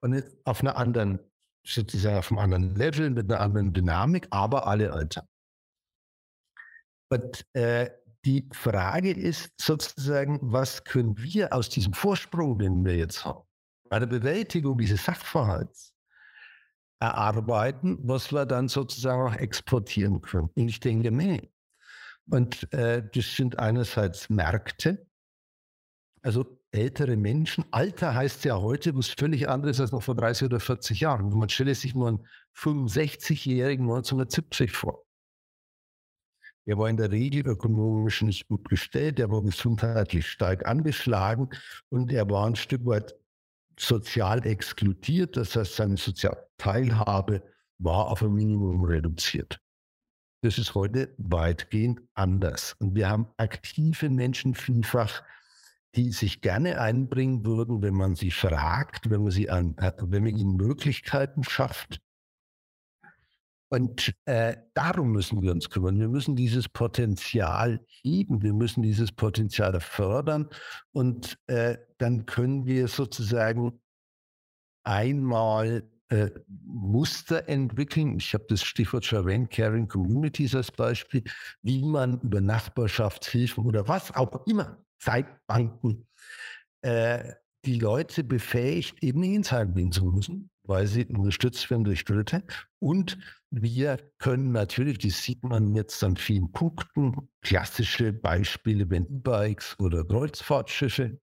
Und 0.00 0.22
auf 0.44 0.60
einer 0.60 0.76
anderen, 0.76 1.20
sozusagen 1.64 2.18
auf 2.18 2.30
einem 2.30 2.38
anderen 2.38 2.74
Level, 2.74 3.10
mit 3.10 3.30
einer 3.30 3.40
anderen 3.40 3.72
Dynamik, 3.72 4.26
aber 4.30 4.66
alle 4.66 4.92
altern. 4.92 5.26
Und 7.10 7.44
äh, 7.54 7.90
die 8.24 8.48
Frage 8.52 9.10
ist 9.10 9.50
sozusagen, 9.60 10.38
was 10.42 10.84
können 10.84 11.16
wir 11.18 11.52
aus 11.52 11.68
diesem 11.68 11.92
Vorsprung, 11.92 12.58
den 12.58 12.84
wir 12.84 12.96
jetzt 12.96 13.24
haben, 13.24 13.46
bei 13.88 13.98
der 13.98 14.06
Bewältigung 14.06 14.78
dieses 14.78 15.04
Sachverhalts 15.04 15.92
erarbeiten, 17.00 17.98
was 18.02 18.30
wir 18.32 18.46
dann 18.46 18.68
sozusagen 18.68 19.22
auch 19.22 19.36
exportieren 19.36 20.20
können. 20.20 20.50
Und 20.54 20.68
ich 20.68 20.80
denke, 20.80 21.10
nee. 21.10 21.50
Und 22.28 22.72
äh, 22.72 23.02
das 23.12 23.34
sind 23.34 23.58
einerseits 23.58 24.28
Märkte, 24.28 25.06
also 26.22 26.60
ältere 26.70 27.16
Menschen. 27.16 27.64
Alter 27.72 28.14
heißt 28.14 28.44
ja 28.44 28.60
heute 28.60 28.94
was 28.94 29.08
völlig 29.08 29.48
anderes 29.48 29.80
als 29.80 29.90
noch 29.90 30.02
vor 30.02 30.14
30 30.14 30.46
oder 30.46 30.60
40 30.60 31.00
Jahren. 31.00 31.30
Man 31.30 31.48
stelle 31.48 31.74
sich 31.74 31.94
mal 31.94 32.08
einen 32.08 32.26
65-Jährigen 32.54 33.84
1970 33.86 34.70
vor. 34.70 35.04
Er 36.66 36.78
war 36.78 36.88
in 36.88 36.96
der 36.96 37.10
Regel 37.10 37.46
ökonomisch 37.46 38.22
nicht 38.22 38.48
gut 38.48 38.68
gestellt, 38.68 39.18
er 39.18 39.30
war 39.30 39.42
gesundheitlich 39.42 40.26
stark 40.26 40.66
angeschlagen 40.66 41.48
und 41.88 42.12
er 42.12 42.28
war 42.28 42.46
ein 42.46 42.56
Stück 42.56 42.84
weit 42.86 43.14
sozial 43.78 44.46
exkludiert, 44.46 45.36
das 45.36 45.56
heißt, 45.56 45.76
seine 45.76 45.96
soziale 45.96 46.46
Teilhabe 46.58 47.42
war 47.78 48.08
auf 48.08 48.22
ein 48.22 48.34
Minimum 48.34 48.84
reduziert. 48.84 49.58
Das 50.42 50.58
ist 50.58 50.74
heute 50.74 51.14
weitgehend 51.18 52.00
anders. 52.14 52.74
Und 52.78 52.94
wir 52.94 53.08
haben 53.08 53.28
aktive 53.36 54.08
Menschen 54.08 54.54
vielfach, 54.54 55.22
die 55.94 56.12
sich 56.12 56.40
gerne 56.40 56.80
einbringen 56.80 57.44
würden, 57.44 57.82
wenn 57.82 57.94
man 57.94 58.14
sie 58.14 58.30
fragt, 58.30 59.10
wenn 59.10 59.22
man, 59.22 59.32
sie 59.32 59.50
an, 59.50 59.76
wenn 59.76 60.24
man 60.24 60.36
ihnen 60.36 60.56
Möglichkeiten 60.56 61.42
schafft. 61.42 62.00
Und 63.72 64.12
äh, 64.24 64.56
darum 64.74 65.12
müssen 65.12 65.42
wir 65.42 65.52
uns 65.52 65.70
kümmern. 65.70 65.98
Wir 65.98 66.08
müssen 66.08 66.34
dieses 66.34 66.68
Potenzial 66.68 67.80
heben, 67.86 68.42
wir 68.42 68.52
müssen 68.52 68.82
dieses 68.82 69.12
Potenzial 69.12 69.78
fördern 69.80 70.48
und 70.92 71.38
äh, 71.46 71.78
dann 71.98 72.26
können 72.26 72.66
wir 72.66 72.88
sozusagen 72.88 73.80
einmal 74.82 75.88
äh, 76.08 76.30
Muster 76.48 77.48
entwickeln. 77.48 78.16
Ich 78.16 78.34
habe 78.34 78.44
das 78.48 78.64
Stichwort 78.64 79.04
schon 79.04 79.20
erwähnt, 79.20 79.50
Caring 79.50 79.86
Communities 79.86 80.56
als 80.56 80.72
Beispiel, 80.72 81.22
wie 81.62 81.84
man 81.84 82.20
über 82.22 82.40
Nachbarschaftshilfen 82.40 83.64
oder 83.64 83.86
was 83.86 84.12
auch 84.16 84.44
immer, 84.46 84.84
Zeitbanken, 84.98 86.08
äh, 86.82 87.34
die 87.64 87.78
Leute 87.78 88.24
befähigt, 88.24 89.00
eben 89.04 89.20
nicht 89.20 89.34
ins 89.34 89.52
Heim 89.52 89.74
gehen 89.74 89.92
zu 89.92 90.06
müssen, 90.06 90.50
weil 90.64 90.88
sie 90.88 91.04
unterstützt 91.06 91.70
werden 91.70 91.84
durch 91.84 92.04
Dritte. 92.04 92.42
Und 92.80 93.18
wir 93.50 93.98
können 94.18 94.52
natürlich, 94.52 94.98
das 94.98 95.22
sieht 95.22 95.42
man 95.42 95.74
jetzt 95.74 96.02
an 96.04 96.16
vielen 96.16 96.52
Punkten, 96.52 97.28
klassische 97.42 98.12
Beispiele, 98.12 98.88
wenn 98.90 99.06
E-Bikes 99.06 99.76
oder 99.80 100.04
Kreuzfahrtschiffe. 100.04 101.20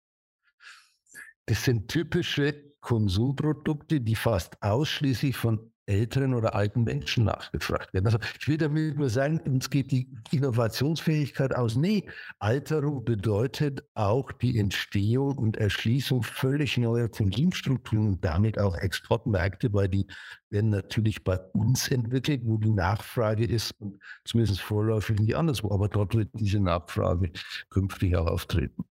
Das 1.46 1.64
sind 1.64 1.88
typische 1.88 2.76
Konsumprodukte, 2.82 4.02
die 4.02 4.16
fast 4.16 4.62
ausschließlich 4.62 5.38
von 5.38 5.72
älteren 5.88 6.34
oder 6.34 6.54
alten 6.54 6.84
Menschen 6.84 7.24
nachgefragt 7.24 7.94
werden. 7.94 8.06
Also 8.06 8.20
ich 8.40 8.48
will 8.48 8.58
damit 8.58 8.98
nur 8.98 9.10
sagen, 9.10 9.40
uns 9.46 9.70
geht 9.70 9.92
die 9.92 10.08
Innovationsfähigkeit 10.32 11.56
aus. 11.56 11.76
Nee, 11.76 12.08
Alterung 12.40 13.04
bedeutet 13.06 13.84
auch 13.96 14.32
die 14.32 14.60
Entstehung 14.60 15.38
und 15.38 15.58
Erschließung 15.58 16.24
völlig 16.24 16.78
neuer 16.78 17.08
Konsumstrukturen 17.08 18.08
und 18.08 18.26
damit 18.26 18.60
auch 18.60 18.76
Exportmärkte, 18.76 19.74
weil 19.74 19.88
die 19.88 20.06
werden 20.50 20.70
natürlich 20.70 21.24
bei 21.24 21.38
uns 21.54 21.88
entwickelt, 21.88 22.42
wo 22.44 22.58
die 22.58 22.72
Nachfrage 22.72 23.46
ist 23.46 23.72
und 23.80 23.98
zumindest 24.26 24.62
vorläufig 24.62 25.20
nicht 25.20 25.36
anderswo. 25.36 25.72
Aber 25.72 25.88
dort 25.88 26.16
wird 26.16 26.30
diese 26.34 26.60
Nachfrage 26.60 27.32
künftig 27.70 28.16
auch 28.16 28.28
auftreten. 28.28 28.84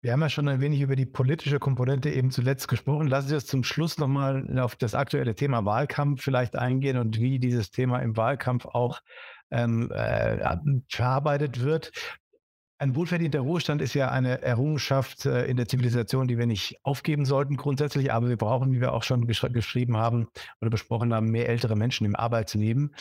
Wir 0.00 0.12
haben 0.12 0.20
ja 0.20 0.28
schon 0.28 0.46
ein 0.46 0.60
wenig 0.60 0.80
über 0.80 0.94
die 0.94 1.06
politische 1.06 1.58
Komponente 1.58 2.10
eben 2.10 2.30
zuletzt 2.30 2.68
gesprochen. 2.68 3.08
Lassen 3.08 3.28
Sie 3.28 3.34
uns 3.34 3.46
zum 3.46 3.64
Schluss 3.64 3.98
nochmal 3.98 4.58
auf 4.60 4.76
das 4.76 4.94
aktuelle 4.94 5.34
Thema 5.34 5.64
Wahlkampf 5.64 6.22
vielleicht 6.22 6.54
eingehen 6.54 6.96
und 6.98 7.18
wie 7.18 7.40
dieses 7.40 7.72
Thema 7.72 7.98
im 7.98 8.16
Wahlkampf 8.16 8.66
auch 8.66 9.00
ähm, 9.50 9.90
äh, 9.90 10.56
verarbeitet 10.88 11.60
wird. 11.62 11.90
Ein 12.80 12.94
wohlverdienter 12.94 13.40
Ruhestand 13.40 13.82
ist 13.82 13.94
ja 13.94 14.08
eine 14.08 14.40
Errungenschaft 14.40 15.26
äh, 15.26 15.46
in 15.46 15.56
der 15.56 15.66
Zivilisation, 15.66 16.28
die 16.28 16.38
wir 16.38 16.46
nicht 16.46 16.78
aufgeben 16.84 17.24
sollten 17.24 17.56
grundsätzlich, 17.56 18.12
aber 18.12 18.28
wir 18.28 18.36
brauchen, 18.36 18.70
wie 18.72 18.80
wir 18.80 18.92
auch 18.92 19.02
schon 19.02 19.26
gesch 19.26 19.44
geschrieben 19.52 19.96
haben 19.96 20.28
oder 20.60 20.70
besprochen 20.70 21.12
haben, 21.12 21.32
mehr 21.32 21.48
ältere 21.48 21.74
Menschen 21.74 22.04
im 22.04 22.14
Arbeitsleben 22.14 22.94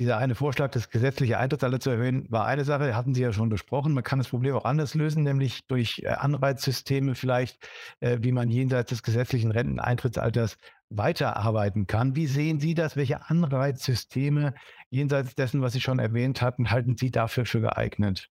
dieser 0.00 0.16
eine 0.16 0.34
Vorschlag, 0.34 0.70
das 0.70 0.88
gesetzliche 0.88 1.38
Eintrittsalter 1.38 1.78
zu 1.78 1.90
erhöhen, 1.90 2.24
war 2.30 2.46
eine 2.46 2.64
Sache, 2.64 2.96
hatten 2.96 3.14
Sie 3.14 3.20
ja 3.20 3.34
schon 3.34 3.50
besprochen. 3.50 3.92
Man 3.92 4.02
kann 4.02 4.18
das 4.18 4.28
Problem 4.28 4.56
auch 4.56 4.64
anders 4.64 4.94
lösen, 4.94 5.22
nämlich 5.24 5.66
durch 5.66 6.00
äh, 6.02 6.08
Anreizsysteme 6.08 7.14
vielleicht, 7.14 7.68
äh, 8.00 8.18
wie 8.22 8.32
man 8.32 8.48
jenseits 8.48 8.88
des 8.88 9.02
gesetzlichen 9.02 9.50
Renteneintrittsalters 9.50 10.56
weiterarbeiten 10.88 11.86
kann. 11.86 12.16
Wie 12.16 12.26
sehen 12.26 12.60
Sie 12.60 12.72
das? 12.72 12.96
Welche 12.96 13.28
Anreizsysteme 13.28 14.54
jenseits 14.88 15.34
dessen, 15.34 15.60
was 15.60 15.74
Sie 15.74 15.82
schon 15.82 15.98
erwähnt 15.98 16.40
hatten, 16.40 16.70
halten 16.70 16.96
Sie 16.96 17.10
dafür 17.10 17.44
für 17.44 17.60
geeignet? 17.60 18.30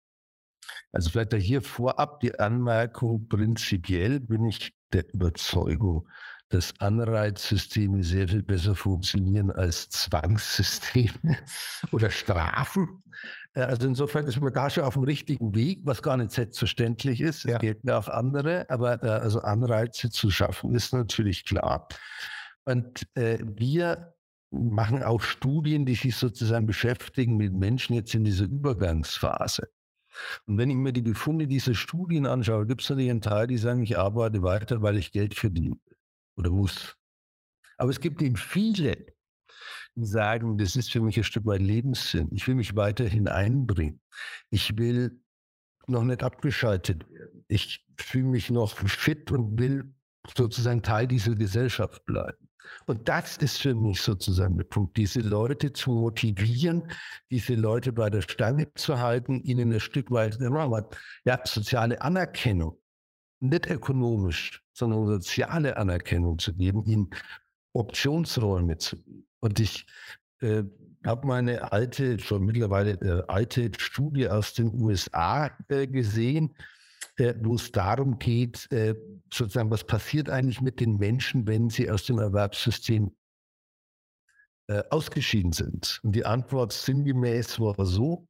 Also 0.93 1.09
vielleicht 1.09 1.33
hier 1.33 1.61
vorab 1.61 2.21
die 2.21 2.39
Anmerkung, 2.39 3.27
prinzipiell 3.27 4.21
bin 4.21 4.45
ich 4.45 4.73
der 4.93 5.13
Überzeugung, 5.13 6.07
dass 6.49 6.73
Anreizsysteme 6.79 8.03
sehr 8.03 8.27
viel 8.27 8.43
besser 8.43 8.75
funktionieren 8.75 9.51
als 9.51 9.89
Zwangssysteme 9.89 11.37
oder 11.91 12.09
Strafen. 12.09 13.03
Äh, 13.53 13.61
also 13.61 13.87
insofern 13.87 14.25
ist 14.25 14.39
man 14.39 14.53
da 14.53 14.69
schon 14.69 14.83
auf 14.83 14.93
dem 14.93 15.03
richtigen 15.03 15.53
Weg, 15.55 15.81
was 15.83 16.01
gar 16.01 16.17
nicht 16.17 16.31
selbstverständlich 16.31 17.21
ist. 17.21 17.45
Es 17.45 17.51
ja. 17.51 17.57
gelten 17.57 17.89
auch 17.89 18.07
andere, 18.07 18.69
aber 18.69 19.03
äh, 19.03 19.07
also 19.07 19.41
Anreize 19.41 20.09
zu 20.09 20.31
schaffen 20.31 20.73
ist 20.73 20.93
natürlich 20.93 21.45
klar. 21.45 21.87
Und 22.63 23.07
äh, 23.15 23.39
wir 23.43 24.13
machen 24.51 25.03
auch 25.03 25.21
Studien, 25.21 25.85
die 25.85 25.95
sich 25.95 26.15
sozusagen 26.15 26.65
beschäftigen 26.65 27.35
mit 27.35 27.53
Menschen 27.53 27.95
jetzt 27.95 28.15
in 28.15 28.23
dieser 28.23 28.45
Übergangsphase. 28.45 29.67
Und 30.45 30.57
wenn 30.57 30.69
ich 30.69 30.77
mir 30.77 30.93
die 30.93 31.01
Befunde 31.01 31.45
dieser 31.45 31.75
Studien 31.75 32.25
anschaue, 32.25 32.65
gibt 32.65 32.81
es 32.81 32.89
natürlich 32.89 33.11
einen 33.11 33.21
Teil, 33.21 33.47
die 33.47 33.57
sagen, 33.57 33.83
ich 33.83 33.99
arbeite 33.99 34.41
weiter, 34.41 34.81
weil 34.81 34.97
ich 34.97 35.11
Geld 35.11 35.35
verdiene 35.35 35.77
oder 36.37 36.49
muss. 36.49 36.95
Aber 37.77 37.89
es 37.89 37.99
gibt 37.99 38.21
eben 38.21 38.35
viele, 38.35 39.05
die 39.95 40.05
sagen, 40.05 40.57
das 40.57 40.75
ist 40.75 40.91
für 40.91 41.01
mich 41.01 41.17
ein 41.17 41.23
Stück 41.23 41.45
weit 41.45 41.61
Lebenssinn. 41.61 42.29
Ich 42.31 42.47
will 42.47 42.55
mich 42.55 42.75
weiterhin 42.75 43.27
einbringen. 43.27 43.99
Ich 44.49 44.77
will 44.77 45.19
noch 45.87 46.03
nicht 46.03 46.23
abgeschaltet 46.23 47.09
werden. 47.09 47.45
Ich 47.47 47.85
fühle 47.97 48.25
mich 48.25 48.49
noch 48.49 48.77
fit 48.77 49.31
und 49.31 49.59
will 49.59 49.93
sozusagen 50.35 50.83
Teil 50.83 51.07
dieser 51.07 51.35
Gesellschaft 51.35 52.05
bleiben. 52.05 52.47
Und 52.85 53.07
das 53.07 53.37
ist 53.37 53.61
für 53.61 53.73
mich 53.73 54.01
sozusagen 54.01 54.57
der 54.57 54.65
Punkt, 54.65 54.97
diese 54.97 55.21
Leute 55.21 55.71
zu 55.71 55.91
motivieren, 55.91 56.91
diese 57.31 57.55
Leute 57.55 57.93
bei 57.93 58.09
der 58.09 58.21
Stange 58.21 58.73
zu 58.73 58.99
halten, 58.99 59.41
ihnen 59.43 59.71
ein 59.71 59.79
Stück 59.79 60.11
weit 60.11 60.37
ja, 61.23 61.39
soziale 61.45 62.01
Anerkennung 62.01 62.77
nicht 63.39 63.69
ökonomisch, 63.69 64.63
sondern 64.73 65.05
soziale 65.07 65.77
Anerkennung 65.77 66.39
zu 66.39 66.53
geben, 66.53 66.85
ihnen 66.85 67.09
Optionsräume 67.73 68.77
zu 68.77 68.97
geben. 68.97 69.27
Und 69.39 69.59
ich 69.59 69.85
äh, 70.39 70.63
habe 71.05 71.27
meine 71.27 71.71
alte, 71.71 72.19
schon 72.19 72.45
mittlerweile 72.45 72.91
äh, 73.01 73.23
alte 73.27 73.71
Studie 73.77 74.27
aus 74.29 74.53
den 74.53 74.73
USA 74.73 75.51
äh, 75.69 75.87
gesehen, 75.87 76.55
äh, 77.17 77.33
wo 77.41 77.55
es 77.55 77.71
darum 77.71 78.19
geht, 78.19 78.71
äh, 78.71 78.95
sozusagen, 79.31 79.71
was 79.71 79.83
passiert 79.83 80.29
eigentlich 80.29 80.61
mit 80.61 80.79
den 80.79 80.97
Menschen, 80.97 81.47
wenn 81.47 81.69
sie 81.69 81.89
aus 81.89 82.05
dem 82.05 82.19
Erwerbssystem 82.19 83.15
äh, 84.67 84.83
ausgeschieden 84.89 85.53
sind. 85.53 85.99
Und 86.03 86.13
die 86.13 86.25
Antwort 86.25 86.73
sinngemäß 86.73 87.59
war 87.59 87.85
so, 87.85 88.27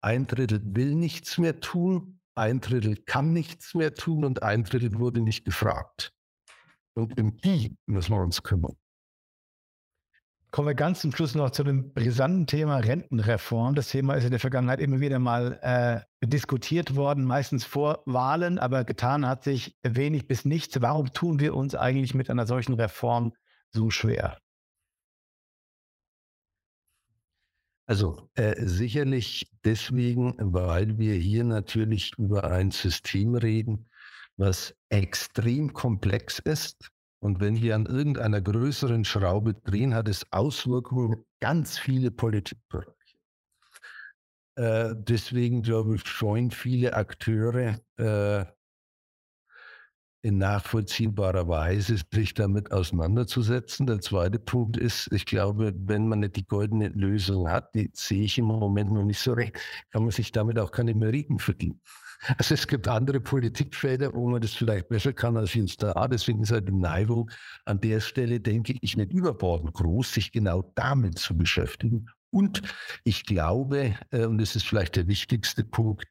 ein 0.00 0.26
Drittel 0.26 0.60
will 0.64 0.94
nichts 0.94 1.38
mehr 1.38 1.60
tun, 1.60 2.20
ein 2.34 2.60
Drittel 2.60 2.96
kann 2.96 3.32
nichts 3.32 3.74
mehr 3.74 3.94
tun 3.94 4.24
und 4.24 4.42
ein 4.42 4.64
Drittel 4.64 4.98
wurde 4.98 5.20
nicht 5.20 5.44
gefragt. 5.44 6.12
Und 6.94 7.18
um 7.20 7.36
die 7.38 7.76
müssen 7.86 8.12
wir 8.12 8.22
uns 8.22 8.42
kümmern. 8.42 8.76
Kommen 10.50 10.68
wir 10.68 10.74
ganz 10.74 11.00
zum 11.00 11.12
Schluss 11.12 11.34
noch 11.34 11.50
zu 11.50 11.64
dem 11.64 11.94
brisanten 11.94 12.46
Thema 12.46 12.76
Rentenreform. 12.76 13.74
Das 13.74 13.88
Thema 13.88 14.14
ist 14.14 14.24
in 14.24 14.32
der 14.32 14.40
Vergangenheit 14.40 14.80
immer 14.80 15.00
wieder 15.00 15.18
mal 15.18 15.58
äh, 15.62 16.26
diskutiert 16.26 16.94
worden, 16.94 17.24
meistens 17.24 17.64
vor 17.64 18.02
Wahlen, 18.04 18.58
aber 18.58 18.84
getan 18.84 19.26
hat 19.26 19.44
sich 19.44 19.78
wenig 19.82 20.28
bis 20.28 20.44
nichts. 20.44 20.82
Warum 20.82 21.10
tun 21.14 21.40
wir 21.40 21.54
uns 21.54 21.74
eigentlich 21.74 22.14
mit 22.14 22.28
einer 22.28 22.46
solchen 22.46 22.74
Reform 22.74 23.32
so 23.70 23.88
schwer? 23.88 24.41
Also 27.86 28.28
äh, 28.34 28.64
sicherlich 28.64 29.50
deswegen, 29.64 30.34
weil 30.38 30.98
wir 30.98 31.14
hier 31.14 31.44
natürlich 31.44 32.12
über 32.16 32.44
ein 32.44 32.70
System 32.70 33.34
reden, 33.34 33.88
was 34.36 34.74
extrem 34.88 35.72
komplex 35.72 36.38
ist. 36.38 36.90
Und 37.20 37.40
wenn 37.40 37.60
wir 37.60 37.74
an 37.76 37.86
irgendeiner 37.86 38.40
größeren 38.40 39.04
Schraube 39.04 39.54
drehen, 39.54 39.94
hat 39.94 40.08
es 40.08 40.26
Auswirkungen 40.32 41.14
auf 41.14 41.24
ganz 41.40 41.78
viele 41.78 42.10
Politikbereiche. 42.10 42.92
Äh, 44.56 44.94
deswegen, 44.96 45.62
glaube 45.62 45.96
ich, 45.96 46.06
scheuen 46.06 46.50
viele 46.50 46.94
Akteure 46.94 47.80
äh, 47.96 48.44
in 50.22 50.38
nachvollziehbarer 50.38 51.48
Weise 51.48 51.96
sich 52.12 52.34
damit 52.34 52.70
auseinanderzusetzen. 52.70 53.86
Der 53.86 54.00
zweite 54.00 54.38
Punkt 54.38 54.76
ist, 54.76 55.08
ich 55.12 55.26
glaube, 55.26 55.74
wenn 55.76 56.08
man 56.08 56.20
nicht 56.20 56.36
die 56.36 56.46
goldene 56.46 56.88
Lösung 56.88 57.50
hat, 57.50 57.74
die 57.74 57.90
sehe 57.92 58.22
ich 58.22 58.38
im 58.38 58.44
Moment 58.44 58.92
noch 58.92 59.04
nicht 59.04 59.18
so 59.18 59.32
recht, 59.32 59.58
kann 59.90 60.02
man 60.02 60.12
sich 60.12 60.30
damit 60.30 60.58
auch 60.58 60.70
keine 60.70 60.94
Meriten 60.94 61.40
verdienen. 61.40 61.80
Also 62.38 62.54
es 62.54 62.68
gibt 62.68 62.86
andere 62.86 63.20
Politikfelder, 63.20 64.14
wo 64.14 64.28
man 64.30 64.40
das 64.40 64.52
vielleicht 64.52 64.88
besser 64.88 65.12
kann 65.12 65.36
als 65.36 65.54
jetzt 65.54 65.82
da. 65.82 66.06
Deswegen 66.06 66.42
ist 66.42 66.52
halt 66.52 66.68
die 66.68 66.72
Neigung 66.72 67.28
an 67.64 67.80
der 67.80 67.98
Stelle, 67.98 68.38
denke 68.38 68.76
ich, 68.80 68.96
nicht 68.96 69.12
überbordend 69.12 69.74
groß, 69.74 70.12
sich 70.12 70.30
genau 70.30 70.70
damit 70.76 71.18
zu 71.18 71.36
beschäftigen. 71.36 72.06
Und 72.30 72.62
ich 73.02 73.24
glaube, 73.24 73.96
äh, 74.10 74.24
und 74.24 74.38
das 74.38 74.54
ist 74.54 74.66
vielleicht 74.66 74.94
der 74.94 75.08
wichtigste 75.08 75.64
Punkt, 75.64 76.06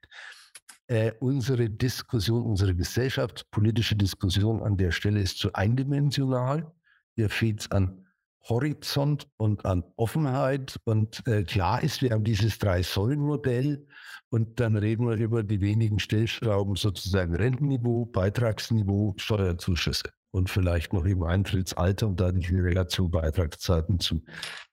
äh, 0.92 1.14
unsere 1.22 1.70
Diskussion, 1.70 2.44
unsere 2.44 2.76
gesellschaftspolitische 2.76 3.96
Diskussion 3.96 4.62
an 4.62 4.76
der 4.76 4.92
Stelle 4.92 5.22
ist 5.22 5.38
zu 5.38 5.54
eindimensional. 5.54 6.70
Hier 7.16 7.30
fehlt 7.30 7.62
es 7.62 7.72
an 7.72 8.06
Horizont 8.50 9.30
und 9.38 9.66
an 9.66 9.86
Offenheit. 9.96 10.78
Und 10.84 11.26
äh, 11.28 11.44
klar 11.44 11.82
ist, 11.82 12.02
wir 12.02 12.12
haben 12.12 12.26
dieses 12.26 12.60
Drei-Säulen-Modell 12.60 13.88
und 14.32 14.60
dann 14.60 14.76
reden 14.76 15.08
wir 15.08 15.16
über 15.16 15.44
die 15.44 15.62
wenigen 15.62 15.98
Stellschrauben, 15.98 16.76
sozusagen 16.76 17.36
Rentenniveau, 17.36 18.08
Beitragsniveau, 18.08 19.14
Steuerzuschüsse 19.16 20.10
und 20.32 20.50
vielleicht 20.50 20.92
noch 20.92 21.06
im 21.06 21.24
Eintrittsalter 21.24 22.08
und 22.08 22.20
dann 22.20 22.42
die 22.42 22.60
Relation 22.60 23.10
Beitragszeiten 23.10 24.02
zu 24.02 24.22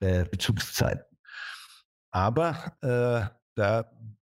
äh, 0.01 0.25
Bezugszeiten. 0.25 1.05
Aber 2.11 2.73
äh, 2.81 3.29
da 3.55 3.89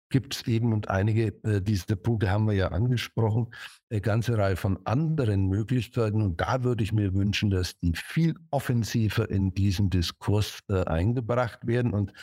gibt 0.09 0.35
es 0.35 0.47
eben, 0.47 0.73
und 0.73 0.89
einige 0.89 1.33
äh, 1.43 1.61
dieser 1.61 1.95
Punkte 1.95 2.29
haben 2.29 2.47
wir 2.47 2.53
ja 2.53 2.69
angesprochen, 2.69 3.47
eine 3.89 4.01
ganze 4.01 4.37
Reihe 4.37 4.55
von 4.55 4.79
anderen 4.85 5.47
Möglichkeiten. 5.47 6.21
Und 6.21 6.39
da 6.39 6.63
würde 6.63 6.83
ich 6.83 6.93
mir 6.93 7.13
wünschen, 7.13 7.49
dass 7.49 7.77
die 7.79 7.93
viel 7.95 8.35
offensiver 8.51 9.29
in 9.29 9.53
diesen 9.53 9.89
Diskurs 9.89 10.59
äh, 10.69 10.83
eingebracht 10.85 11.65
werden. 11.67 11.93
Und 11.93 12.13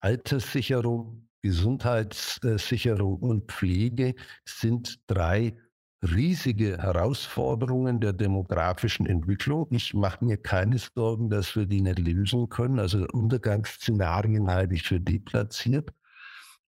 Alterssicherung, 0.00 1.28
Gesundheitssicherung 1.42 3.18
und 3.18 3.50
Pflege 3.50 4.14
sind 4.44 5.00
drei 5.06 5.56
riesige 6.02 6.78
Herausforderungen 6.78 8.00
der 8.00 8.12
demografischen 8.12 9.06
Entwicklung. 9.06 9.66
Ich 9.70 9.94
mache 9.94 10.24
mir 10.24 10.36
keine 10.36 10.78
Sorgen, 10.78 11.30
dass 11.30 11.56
wir 11.56 11.66
die 11.66 11.80
nicht 11.80 11.98
lösen 11.98 12.48
können. 12.48 12.78
Also 12.78 13.06
Untergangsszenarien 13.12 14.50
halte 14.50 14.74
ich 14.74 14.82
für 14.82 15.00
deplatziert 15.00 15.92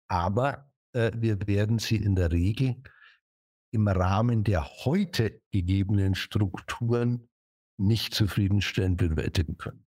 aber 0.08 0.70
äh, 0.92 1.12
wir 1.14 1.46
werden 1.46 1.78
sie 1.78 1.96
in 1.96 2.14
der 2.14 2.32
Regel 2.32 2.76
im 3.72 3.88
Rahmen 3.88 4.44
der 4.44 4.64
heute 4.84 5.40
gegebenen 5.50 6.14
Strukturen 6.14 7.28
nicht 7.78 8.14
zufriedenstellend 8.14 8.96
bewältigen 8.96 9.58
können. 9.58 9.85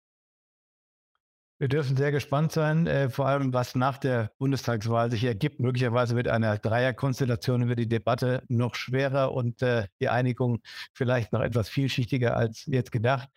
Wir 1.62 1.68
dürfen 1.68 1.98
sehr 1.98 2.14
gespannt 2.14 2.54
sein, 2.54 2.88
äh, 2.88 3.10
vor 3.10 3.28
allem 3.28 3.52
was 3.52 3.76
nach 3.76 3.98
der 3.98 4.32
Bundestagswahl 4.38 5.12
sich 5.12 5.26
ergibt. 5.26 5.60
Möglicherweise 5.60 6.16
wird 6.16 6.30
eine 6.30 6.58
Dreierkonstellation 6.58 7.64
über 7.64 7.76
die 7.76 7.90
Debatte 7.90 8.44
noch 8.48 8.76
schwerer 8.76 9.34
und 9.34 9.62
äh, 9.62 9.88
die 10.00 10.08
Einigung 10.08 10.62
vielleicht 10.94 11.34
noch 11.34 11.42
etwas 11.42 11.68
vielschichtiger 11.68 12.38
als 12.38 12.66
jetzt 12.66 12.94
gedacht. 12.94 13.28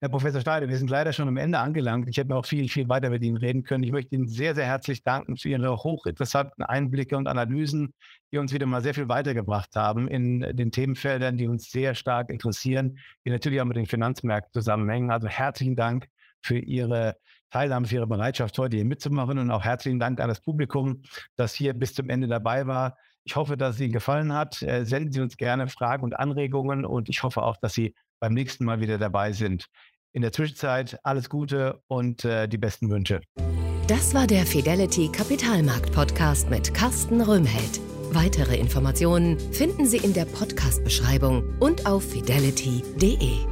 Herr 0.00 0.10
Professor 0.10 0.40
Steide, 0.40 0.68
wir 0.68 0.76
sind 0.76 0.90
leider 0.90 1.12
schon 1.12 1.26
am 1.26 1.36
Ende 1.36 1.58
angelangt. 1.58 2.08
Ich 2.08 2.18
hätte 2.18 2.28
noch 2.28 2.46
viel, 2.46 2.68
viel 2.68 2.88
weiter 2.88 3.10
mit 3.10 3.24
Ihnen 3.24 3.36
reden 3.36 3.64
können. 3.64 3.82
Ich 3.82 3.90
möchte 3.90 4.14
Ihnen 4.14 4.28
sehr, 4.28 4.54
sehr 4.54 4.66
herzlich 4.66 5.02
danken 5.02 5.36
für 5.36 5.48
Ihre 5.48 5.76
hochinteressanten 5.76 6.62
Einblicke 6.62 7.16
und 7.16 7.26
Analysen, 7.26 7.94
die 8.30 8.38
uns 8.38 8.52
wieder 8.52 8.66
mal 8.66 8.82
sehr 8.82 8.94
viel 8.94 9.08
weitergebracht 9.08 9.74
haben 9.74 10.06
in 10.06 10.38
den 10.56 10.70
Themenfeldern, 10.70 11.36
die 11.36 11.48
uns 11.48 11.72
sehr 11.72 11.96
stark 11.96 12.30
interessieren, 12.30 13.00
die 13.26 13.30
natürlich 13.30 13.60
auch 13.60 13.64
mit 13.64 13.76
den 13.76 13.86
Finanzmärkten 13.86 14.52
zusammenhängen. 14.52 15.10
Also 15.10 15.26
herzlichen 15.26 15.74
Dank 15.74 16.06
für 16.42 16.58
Ihre 16.58 17.16
Teilnahme, 17.52 17.86
für 17.86 17.96
Ihre 17.96 18.06
Bereitschaft, 18.06 18.56
heute 18.58 18.76
hier 18.76 18.84
mitzumachen 18.84 19.38
und 19.38 19.50
auch 19.50 19.62
herzlichen 19.62 20.00
Dank 20.00 20.20
an 20.20 20.28
das 20.28 20.40
Publikum, 20.40 21.02
das 21.36 21.54
hier 21.54 21.74
bis 21.74 21.94
zum 21.94 22.08
Ende 22.08 22.26
dabei 22.26 22.66
war. 22.66 22.96
Ich 23.24 23.36
hoffe, 23.36 23.56
dass 23.56 23.76
es 23.76 23.80
Ihnen 23.80 23.92
gefallen 23.92 24.32
hat. 24.32 24.62
Äh, 24.62 24.84
senden 24.84 25.12
Sie 25.12 25.20
uns 25.20 25.36
gerne 25.36 25.68
Fragen 25.68 26.02
und 26.02 26.18
Anregungen 26.18 26.84
und 26.84 27.08
ich 27.08 27.22
hoffe 27.22 27.42
auch, 27.42 27.56
dass 27.58 27.74
Sie 27.74 27.94
beim 28.20 28.34
nächsten 28.34 28.64
Mal 28.64 28.80
wieder 28.80 28.98
dabei 28.98 29.32
sind. 29.32 29.66
In 30.12 30.22
der 30.22 30.32
Zwischenzeit 30.32 30.98
alles 31.04 31.28
Gute 31.28 31.82
und 31.88 32.24
äh, 32.24 32.48
die 32.48 32.58
besten 32.58 32.90
Wünsche. 32.90 33.20
Das 33.86 34.14
war 34.14 34.26
der 34.26 34.46
Fidelity 34.46 35.10
Kapitalmarkt 35.10 35.92
Podcast 35.92 36.48
mit 36.50 36.72
Carsten 36.72 37.20
Röhmheld. 37.20 37.80
Weitere 38.12 38.56
Informationen 38.56 39.38
finden 39.52 39.86
Sie 39.86 39.98
in 39.98 40.12
der 40.12 40.24
Podcast-Beschreibung 40.24 41.44
und 41.60 41.86
auf 41.86 42.04
fidelity.de. 42.10 43.51